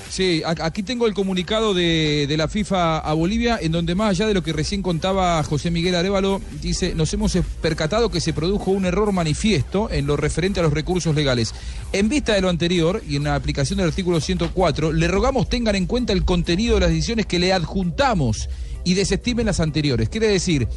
[0.10, 4.26] Sí, aquí tengo el comunicado de, de la FIFA a Bolivia, en donde más allá
[4.28, 8.72] de lo que recién contaba José Miguel Arevalo, dice, nos hemos percatado que se produjo
[8.72, 11.54] un error manifiesto en lo referente a los recursos legales.
[11.94, 15.76] En vista de lo anterior y en la aplicación del artículo 104, le rogamos tengan
[15.76, 18.50] en cuenta el contenido de las decisiones que le adjuntamos
[18.84, 20.10] y desestimen las anteriores.
[20.10, 20.68] Quiere decir,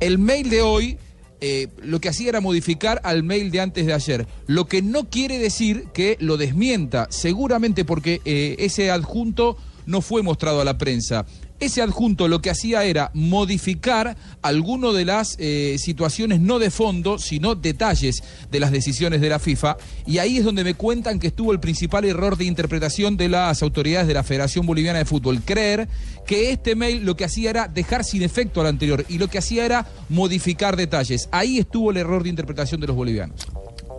[0.00, 0.98] el mail de hoy
[1.40, 4.26] eh, lo que hacía era modificar al mail de antes de ayer.
[4.46, 10.22] Lo que no quiere decir que lo desmienta, seguramente porque eh, ese adjunto no fue
[10.22, 11.26] mostrado a la prensa.
[11.60, 17.18] Ese adjunto lo que hacía era modificar alguno de las eh, situaciones no de fondo,
[17.18, 19.76] sino detalles de las decisiones de la FIFA.
[20.06, 23.62] Y ahí es donde me cuentan que estuvo el principal error de interpretación de las
[23.62, 25.42] autoridades de la Federación Boliviana de Fútbol.
[25.42, 25.88] Creer
[26.26, 29.38] que este mail lo que hacía era dejar sin efecto al anterior y lo que
[29.38, 31.28] hacía era modificar detalles.
[31.32, 33.46] Ahí estuvo el error de interpretación de los bolivianos.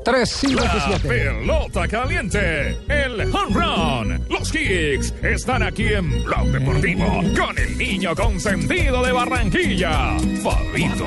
[0.04, 7.06] 3, 5, La pelota caliente, el home run, los kicks están aquí en Blog Deportivo
[7.38, 11.06] con el niño consentido de Barranquilla, Fabito.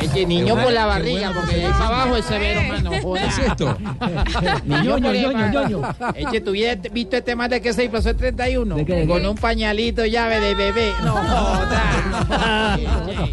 [0.00, 2.90] Este niño por la barriga, porque de ahí para abajo es severo, mano.
[2.90, 3.76] ¿Qué es esto?
[4.64, 5.82] Niño, Ñoño, ñoño.
[6.14, 8.76] Eche, ¿tú hubiera visto este más de que se disfrazó el 31?
[8.76, 9.08] ¿De qué, de qué?
[9.08, 10.92] Con un pañalito llave de bebé.
[11.02, 12.78] No joda.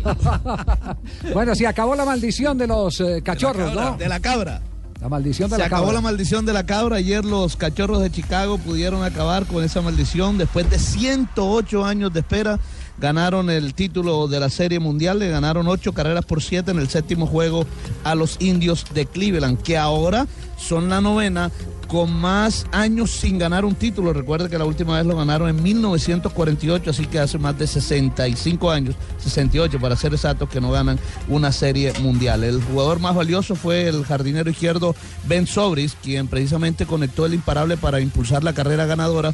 [1.34, 3.98] Bueno, se acabó la maldición de los eh, cachorros, ¿no?
[3.98, 4.62] De la cabra.
[5.02, 5.96] La maldición de Se la acabó cabra.
[5.96, 6.96] la maldición de la cabra.
[6.98, 10.38] Ayer los cachorros de Chicago pudieron acabar con esa maldición.
[10.38, 12.60] Después de 108 años de espera,
[12.98, 15.20] ganaron el título de la Serie Mundial.
[15.20, 17.66] Le ganaron 8 carreras por 7 en el séptimo juego
[18.04, 20.28] a los indios de Cleveland, que ahora
[20.58, 21.52] son la novena
[21.88, 24.14] con más años sin ganar un título.
[24.14, 28.72] Recuerde que la última vez lo ganaron en 1948, así que hace más de 65
[28.72, 32.44] años, 68 para ser exactos, que no ganan una serie mundial.
[32.44, 34.96] El jugador más valioso fue el jardinero izquierdo
[35.28, 39.34] Ben Sobris, quien precisamente conectó el imparable para impulsar la carrera ganadora.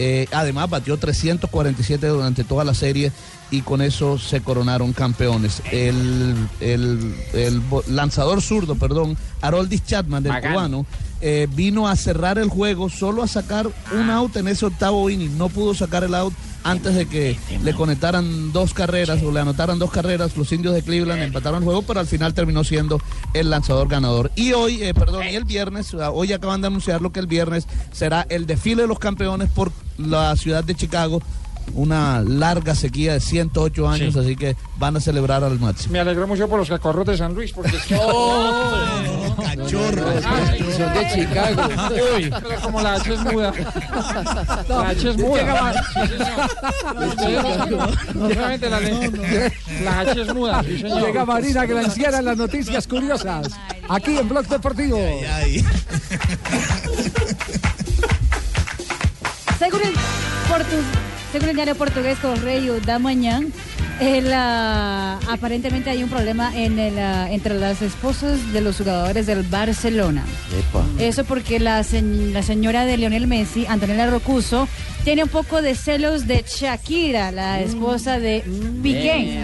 [0.00, 3.10] Eh, además, batió 347 durante toda la serie
[3.50, 5.60] y con eso se coronaron campeones.
[5.72, 7.12] El, el-
[7.88, 10.86] lanzador zurdo, perdón, Haroldis Chapman del cubano,
[11.20, 15.36] eh, vino a cerrar el juego solo a sacar un out en ese octavo inning.
[15.36, 16.32] No pudo sacar el out
[16.64, 20.36] antes de que le conectaran dos carreras o le anotaran dos carreras.
[20.36, 23.00] Los indios de Cleveland empataron el juego, pero al final terminó siendo
[23.34, 24.30] el lanzador ganador.
[24.36, 27.26] Y hoy, eh, perdón, y el viernes, ah, hoy acaban de anunciar lo que el
[27.26, 31.22] viernes será el desfile de los campeones por la ciudad de Chicago.
[31.74, 35.92] Una larga sequía de 108 años, así que van a celebrar al máximo.
[35.92, 37.94] Me alegró mucho por los cacorros de San Luis, porque es que...
[39.38, 40.22] Cachorros.
[40.76, 41.62] Son de Chicago.
[42.16, 43.52] Uy, pero como la H es muda.
[44.68, 45.84] La H es muda.
[47.18, 47.90] Sí, señor.
[48.20, 49.52] Obviamente la, le-
[49.84, 51.00] la H es muda, sí, señor.
[51.06, 53.48] Llega Marina Granciera en las noticias curiosas.
[53.88, 54.98] Aquí en Blog Deportivo.
[59.58, 60.84] Según el, portu-
[61.32, 62.98] según el diario portugués Correio da
[64.00, 69.26] el, ah, aparentemente hay un problema en el, ah, entre las esposas de los jugadores
[69.26, 70.24] del Barcelona.
[70.98, 74.68] Eso porque la, se- la señora de Lionel Messi, Antonella Rocuso,
[75.08, 78.44] tiene un poco de celos de Shakira, la esposa de
[78.82, 79.38] Piqué.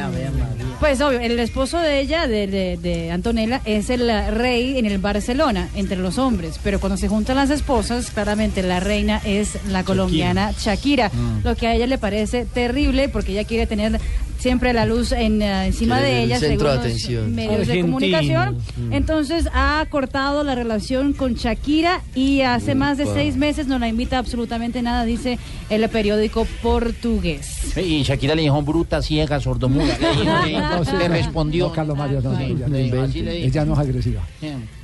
[0.79, 4.99] Pues obvio, el esposo de ella, de, de- de Antonella, es el rey en el
[4.99, 6.61] Barcelona, entre los hombres.
[6.63, 11.09] Pero cuando se juntan las esposas, claramente la reina es la colombiana Shakira.
[11.09, 11.45] Mm.
[11.45, 13.99] Lo que a ella le parece terrible porque ella quiere tener
[14.39, 17.35] siempre la luz en, eh, encima Quiere de ella, centro según de los atención.
[17.35, 18.59] medios de comunicación.
[18.77, 18.93] Mm.
[18.93, 23.89] Entonces ha cortado la relación con Shakira y hace más de seis meses no la
[23.89, 25.39] invita absolutamente nada, dice
[25.71, 27.77] el periódico portugués.
[27.77, 29.97] Y Shakira le dijo bruta, ciega, sordomuda.
[30.45, 31.67] Le, No, sí, le no, respondió.
[31.69, 33.45] no, Carlos Mario, no, no, Sí, ella, le.
[33.47, 34.23] Ella no es agresiva.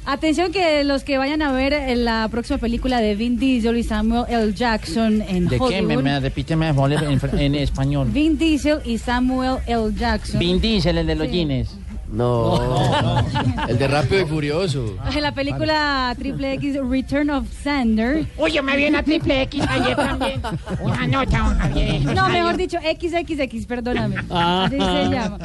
[0.07, 3.83] Atención que los que vayan a ver en la próxima película de Vin Diesel y
[3.83, 4.53] Samuel L.
[4.55, 5.83] Jackson en ¿De qué?
[5.83, 6.03] Me, Hollywood.
[6.03, 8.09] me repíteme mejor en, en español.
[8.11, 9.93] Vin Diesel y Samuel L.
[9.97, 10.41] Jackson.
[10.41, 11.33] Vin Diesel, el de los Sí.
[11.35, 11.77] jeans.
[12.13, 13.25] No,
[13.69, 14.97] el de Rápido y Furioso.
[15.15, 18.27] En la película Triple X Return of Sander.
[18.37, 20.43] Oye, me vi una triple X ayer también.
[20.81, 22.15] Una nota, una vieja.
[22.15, 24.17] No, mejor dicho, XXX, perdóname.
[24.31, 24.65] Ah.
[24.67, 25.39] Así se llama.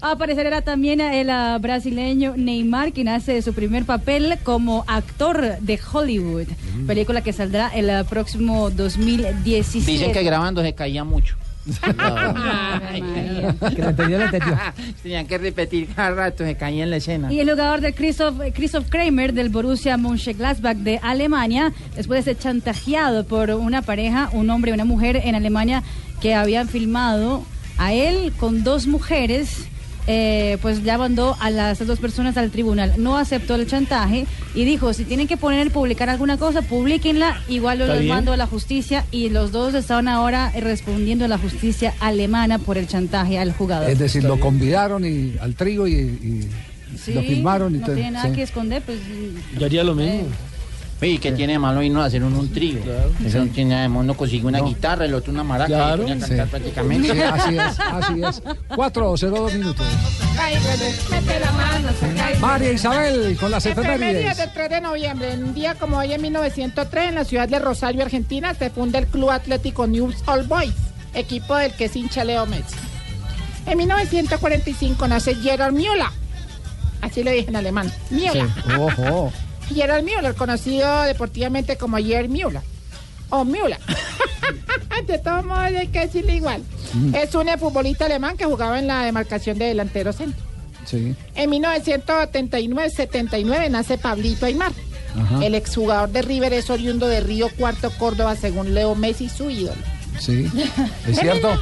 [0.00, 6.48] Aparecerá también el ah, brasileño Neymar, quien hace su primer papel como actor de Hollywood.
[6.76, 6.86] Mm.
[6.86, 9.90] Película que saldrá el ah, próximo 2017.
[9.90, 11.36] Dicen que grabando se caía mucho.
[11.64, 14.58] Que lo entendió, lo entendió.
[15.02, 17.32] Tenían que repetir cada rato, se caía en la escena.
[17.32, 22.42] Y el jugador de Christoph, Christoph Kramer del Borussia Mönchengladbach de Alemania, después de ser
[22.42, 25.82] chantajeado por una pareja, un hombre y una mujer en Alemania
[26.20, 27.44] que habían filmado
[27.78, 29.68] a él con dos mujeres.
[30.06, 32.94] Eh, pues ya mandó a las dos personas al tribunal.
[32.98, 37.78] No aceptó el chantaje y dijo, si tienen que poner, publicar alguna cosa, publiquenla, igual
[37.78, 38.08] yo los bien.
[38.08, 42.78] mando a la justicia y los dos estaban ahora respondiendo a la justicia alemana por
[42.78, 43.88] el chantaje al jugador.
[43.90, 46.48] Es decir, lo convidaron y, al trigo y, y
[46.96, 47.96] Sí, lo filmaron y no todo.
[47.96, 48.36] tiene nada sí.
[48.36, 48.98] que esconder, pues
[49.58, 50.26] Yo haría lo mismo.
[51.02, 52.78] Oye, ¿qué tiene de malo irnos a hacer un, un trío?
[53.24, 54.00] Eso no tiene nada de malo.
[54.00, 56.08] Uno consigue una guitarra, el otro una maraca Claro.
[56.08, 56.34] y Sí.
[56.50, 57.12] prácticamente.
[57.12, 58.42] Sí, así es, así es.
[58.74, 59.86] Cuatro o cero dos minutos.
[61.10, 61.88] Mete la mano,
[62.40, 66.22] María Isabel con las Efemérides del 3 de noviembre, en un día como hoy en
[66.22, 70.72] 1903, en la ciudad de Rosario, Argentina, se funda el Club Atlético News All Boys,
[71.14, 72.76] equipo del que es hincha Leo Messi.
[73.66, 76.06] En 1945 nace Gerard Müller,
[77.00, 78.46] así le dije en alemán, Müller.
[78.78, 79.32] Ojo.
[79.72, 82.62] Gerard Müller, conocido deportivamente como Gerard Müller.
[83.30, 83.78] O Müller.
[85.06, 86.62] de todos modos hay que decirle igual.
[87.14, 90.42] Es un futbolista alemán que jugaba en la demarcación de delantero centro.
[90.84, 91.16] Sí.
[91.34, 94.72] En 1979 nace Pablito Aymar.
[95.18, 95.44] Ajá.
[95.44, 99.80] El exjugador de River es oriundo de Río Cuarto, Córdoba, según Leo Messi, su ídolo.
[100.18, 100.50] Sí.
[101.06, 101.60] ¿Es cierto?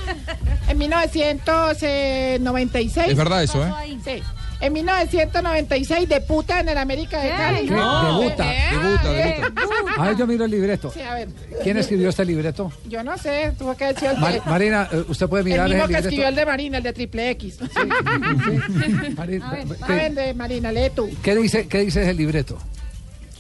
[0.69, 3.09] En 1996.
[3.09, 3.73] Es verdad eso, ¿eh?
[4.05, 4.23] Sí.
[4.63, 7.67] En 1996 debuta en el América de Cali.
[7.69, 7.75] ¿Qué?
[7.75, 8.45] Debuta.
[8.71, 9.53] Debuta, debuta.
[9.99, 10.91] A ver, yo miro el libreto.
[10.93, 11.29] Sí, a ver.
[11.65, 12.71] ¿Quién escribió este libreto?
[12.89, 15.69] Yo no sé, tuvo que decir el, Ma- de- Marina, eh, usted puede el mirar
[15.69, 16.09] mismo el que libreto.
[16.09, 17.59] escribió el de Marina, el de Triple X.
[19.17, 21.11] Marina, A ver, ¿qué- a ver, de Marina, lee tú.
[21.23, 22.57] ¿Qué dice, qué dice el libreto?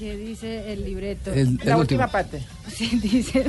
[0.02, 1.32] ¿Qué dice el libreto?
[1.32, 2.42] El- La el última parte.
[2.68, 3.44] Sí, dice,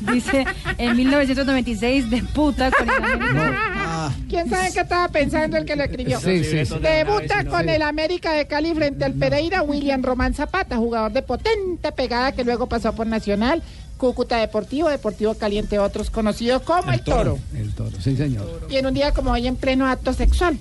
[0.00, 0.46] dice
[0.78, 4.12] en 1996 debuta con el América.
[4.26, 6.18] ¿Quién sabe qué estaba pensando el que lo escribió?
[6.18, 6.74] Sí, sí, sí.
[6.80, 11.92] Debuta con el América de Cali frente al Pereira William Román Zapata, jugador de potente
[11.92, 13.62] pegada que luego pasó por Nacional,
[13.98, 17.38] Cúcuta Deportivo, Deportivo Caliente, otros conocidos como el, Toro.
[17.54, 18.66] El toro, sí, señor.
[18.70, 20.58] Y en un día como hoy en pleno acto sexual.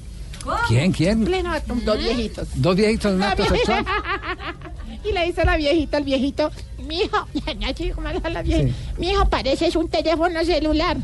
[0.68, 1.24] ¿Quién, quién?
[1.24, 2.48] Pleno acto, dos viejitos.
[2.56, 3.86] Dos viejitos en un acto sexual.
[5.08, 6.52] y le dice la viejita al viejito,
[6.88, 7.28] mijo,
[7.70, 8.76] así como la viejita, Sí.
[8.98, 10.98] mijo, pareces un teléfono celular.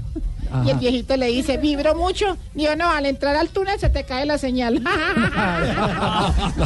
[0.52, 0.66] Ajá.
[0.66, 2.38] Y el viejito le dice, ¿vibró mucho?
[2.54, 4.82] Digo, no, al entrar al túnel se te cae la señal.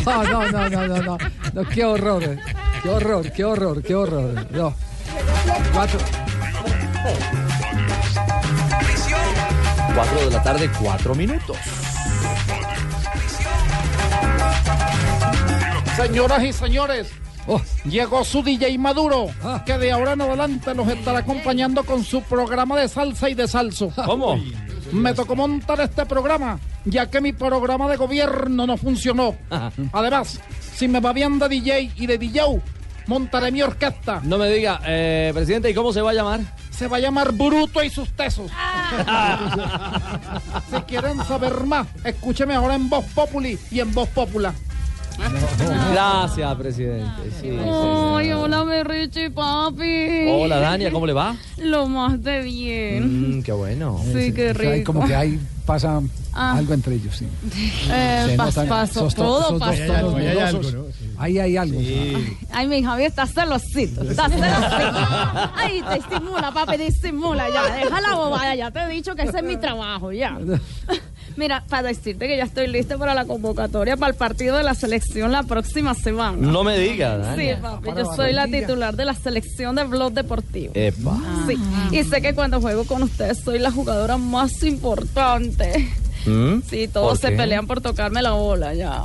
[0.05, 1.17] No, no, no, no, no, no,
[1.53, 2.37] no, qué horror, eh.
[2.81, 4.47] qué horror, qué horror, qué horror.
[4.51, 4.73] No.
[5.73, 5.99] Cuatro.
[9.93, 11.57] 4 de la tarde, 4 minutos.
[15.95, 17.07] Señoras y señores,
[17.47, 17.61] Oh.
[17.85, 19.63] llegó su DJ Maduro, Ah.
[19.65, 23.47] que de ahora en adelante los estará acompañando con su programa de salsa y de
[23.47, 23.91] salso.
[24.05, 24.39] ¿Cómo?
[24.91, 29.35] Me tocó montar este programa, ya que mi programa de gobierno no funcionó.
[29.93, 30.39] Además,
[30.75, 32.61] si me va bien de DJ y de DJ,
[33.07, 34.21] montaré mi orquesta.
[34.23, 36.41] No me diga, eh, presidente, ¿y cómo se va a llamar?
[36.71, 38.51] Se va a llamar Bruto y sus tesos.
[40.71, 44.53] si quieren saber más, escúcheme ahora en Voz Populi y en Voz Popular.
[45.91, 47.05] Gracias, presidente.
[47.41, 47.57] Sí, sí.
[47.59, 50.27] Ay, hola, mi Richie, papi.
[50.29, 51.35] Hola, Dania, ¿cómo le va?
[51.57, 53.39] Lo más de bien.
[53.39, 53.99] Mm, qué bueno.
[54.13, 54.93] Sí, qué O sea, hay rico.
[54.93, 56.01] como que ahí pasa
[56.37, 56.57] Ah.
[56.57, 57.25] algo entre ellos, sí.
[57.89, 59.83] Eh, pas- notan paso, todo dos pasó.
[59.85, 60.75] tonos dudosos.
[61.17, 61.79] Ahí hay algo.
[62.51, 65.51] Ay, mi Javier está celosito, está celosito.
[65.55, 67.63] Ay, te estimula, papi, te estimula ya.
[67.73, 70.37] Deja la bobada, ya te he dicho que ese es mi trabajo, ya.
[71.37, 74.73] Mira, para decirte que ya estoy lista para la convocatoria para el partido de la
[74.73, 76.37] selección la próxima semana.
[76.39, 80.71] No me diga, Sí, papi, yo soy la titular de la selección de Blog Deportivo.
[80.75, 81.17] Epa.
[81.47, 81.57] Sí,
[81.91, 85.89] y sé que cuando juego con ustedes soy la jugadora más importante.
[86.25, 86.61] ¿Mm?
[86.69, 89.03] Sí, todos ¿Por se pelean por tocarme la bola ya.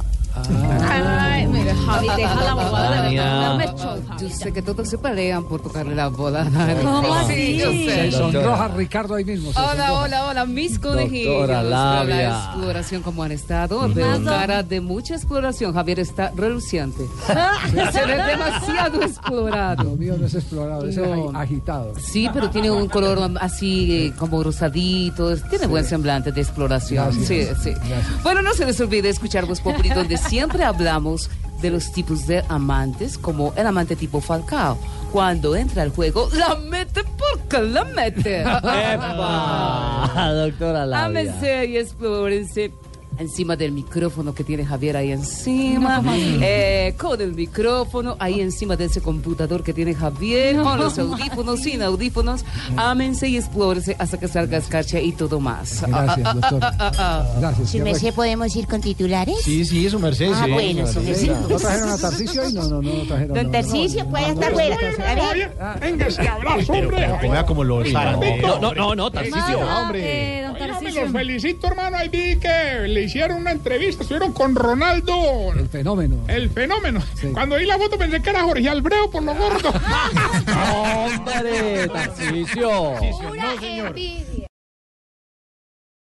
[0.88, 3.74] Ay, mire, Javi, deja la bobada de verdad.
[4.20, 6.46] Yo sé que todos se pelean por tocarle la bola.
[6.82, 7.34] ¿Cómo así?
[7.34, 8.10] Sí, yo sé.
[8.10, 9.50] Se sonroja Ricardo ahí mismo.
[9.50, 11.32] Hola, hola, hola, mis conejitos.
[11.34, 12.06] Doctora Labia.
[12.14, 13.88] Para la exploración, ¿cómo han estado?
[13.88, 15.74] Veo cara de mucha exploración.
[15.74, 17.04] Javier está reluciente.
[17.92, 19.84] Se ve demasiado explorado.
[19.84, 21.30] Lo mío no es explorado, es No.
[21.38, 21.92] agitado.
[21.98, 25.36] Sí, pero tiene un color así eh, como rosadito.
[25.48, 27.04] Tiene buen semblante de exploración.
[27.06, 27.58] Gracias.
[27.62, 27.76] Sí, sí.
[28.22, 32.42] Bueno, no se les olvide escuchar Voz Populi, donde siempre hablamos de los tipos de
[32.48, 34.78] amantes, como el amante tipo Falcao.
[35.12, 38.40] Cuando entra al juego, la mete porque la mete.
[38.42, 41.04] Epa, doctora.
[41.04, 42.72] Ámense y explórense.
[43.18, 46.02] Encima del micrófono que tiene Javier ahí encima,
[46.40, 51.60] eh, con el micrófono, ahí encima de ese computador que tiene Javier, con los audífonos,
[51.60, 52.44] sin audífonos,
[52.76, 55.84] ámense y explórense hasta que salga escarcha y todo más.
[55.86, 56.60] Gracias, doctor.
[57.40, 57.70] Gracias.
[57.70, 59.36] ¿Su merced podemos ir con titulares?
[59.42, 60.30] Sí, sí, su merced.
[60.34, 61.32] Ah, bueno, su merced.
[61.48, 62.52] ¿No trajeron a Tarcicio hoy?
[62.54, 63.36] No, no, no, no trajeron.
[63.36, 63.52] Don no.
[63.52, 64.76] Tarcisio puede estar ver.
[65.80, 67.18] Venga, este abrazo, hombre.
[67.20, 69.58] Vea como lo No, no, no, no, Tarcisio.
[69.94, 71.96] Eh, don Oiga, me los felicito, hermano.
[71.96, 74.02] Ahí vi que le hicieron una entrevista.
[74.02, 76.16] Estuvieron con Ronaldo, El fenómeno.
[76.28, 77.02] el fenómeno.
[77.32, 79.72] Cuando vi la foto pensé que era Jorge Albreo por lo gordo.
[80.74, 82.70] Hombre, Tarcisio.
[83.36, 83.94] No, señor.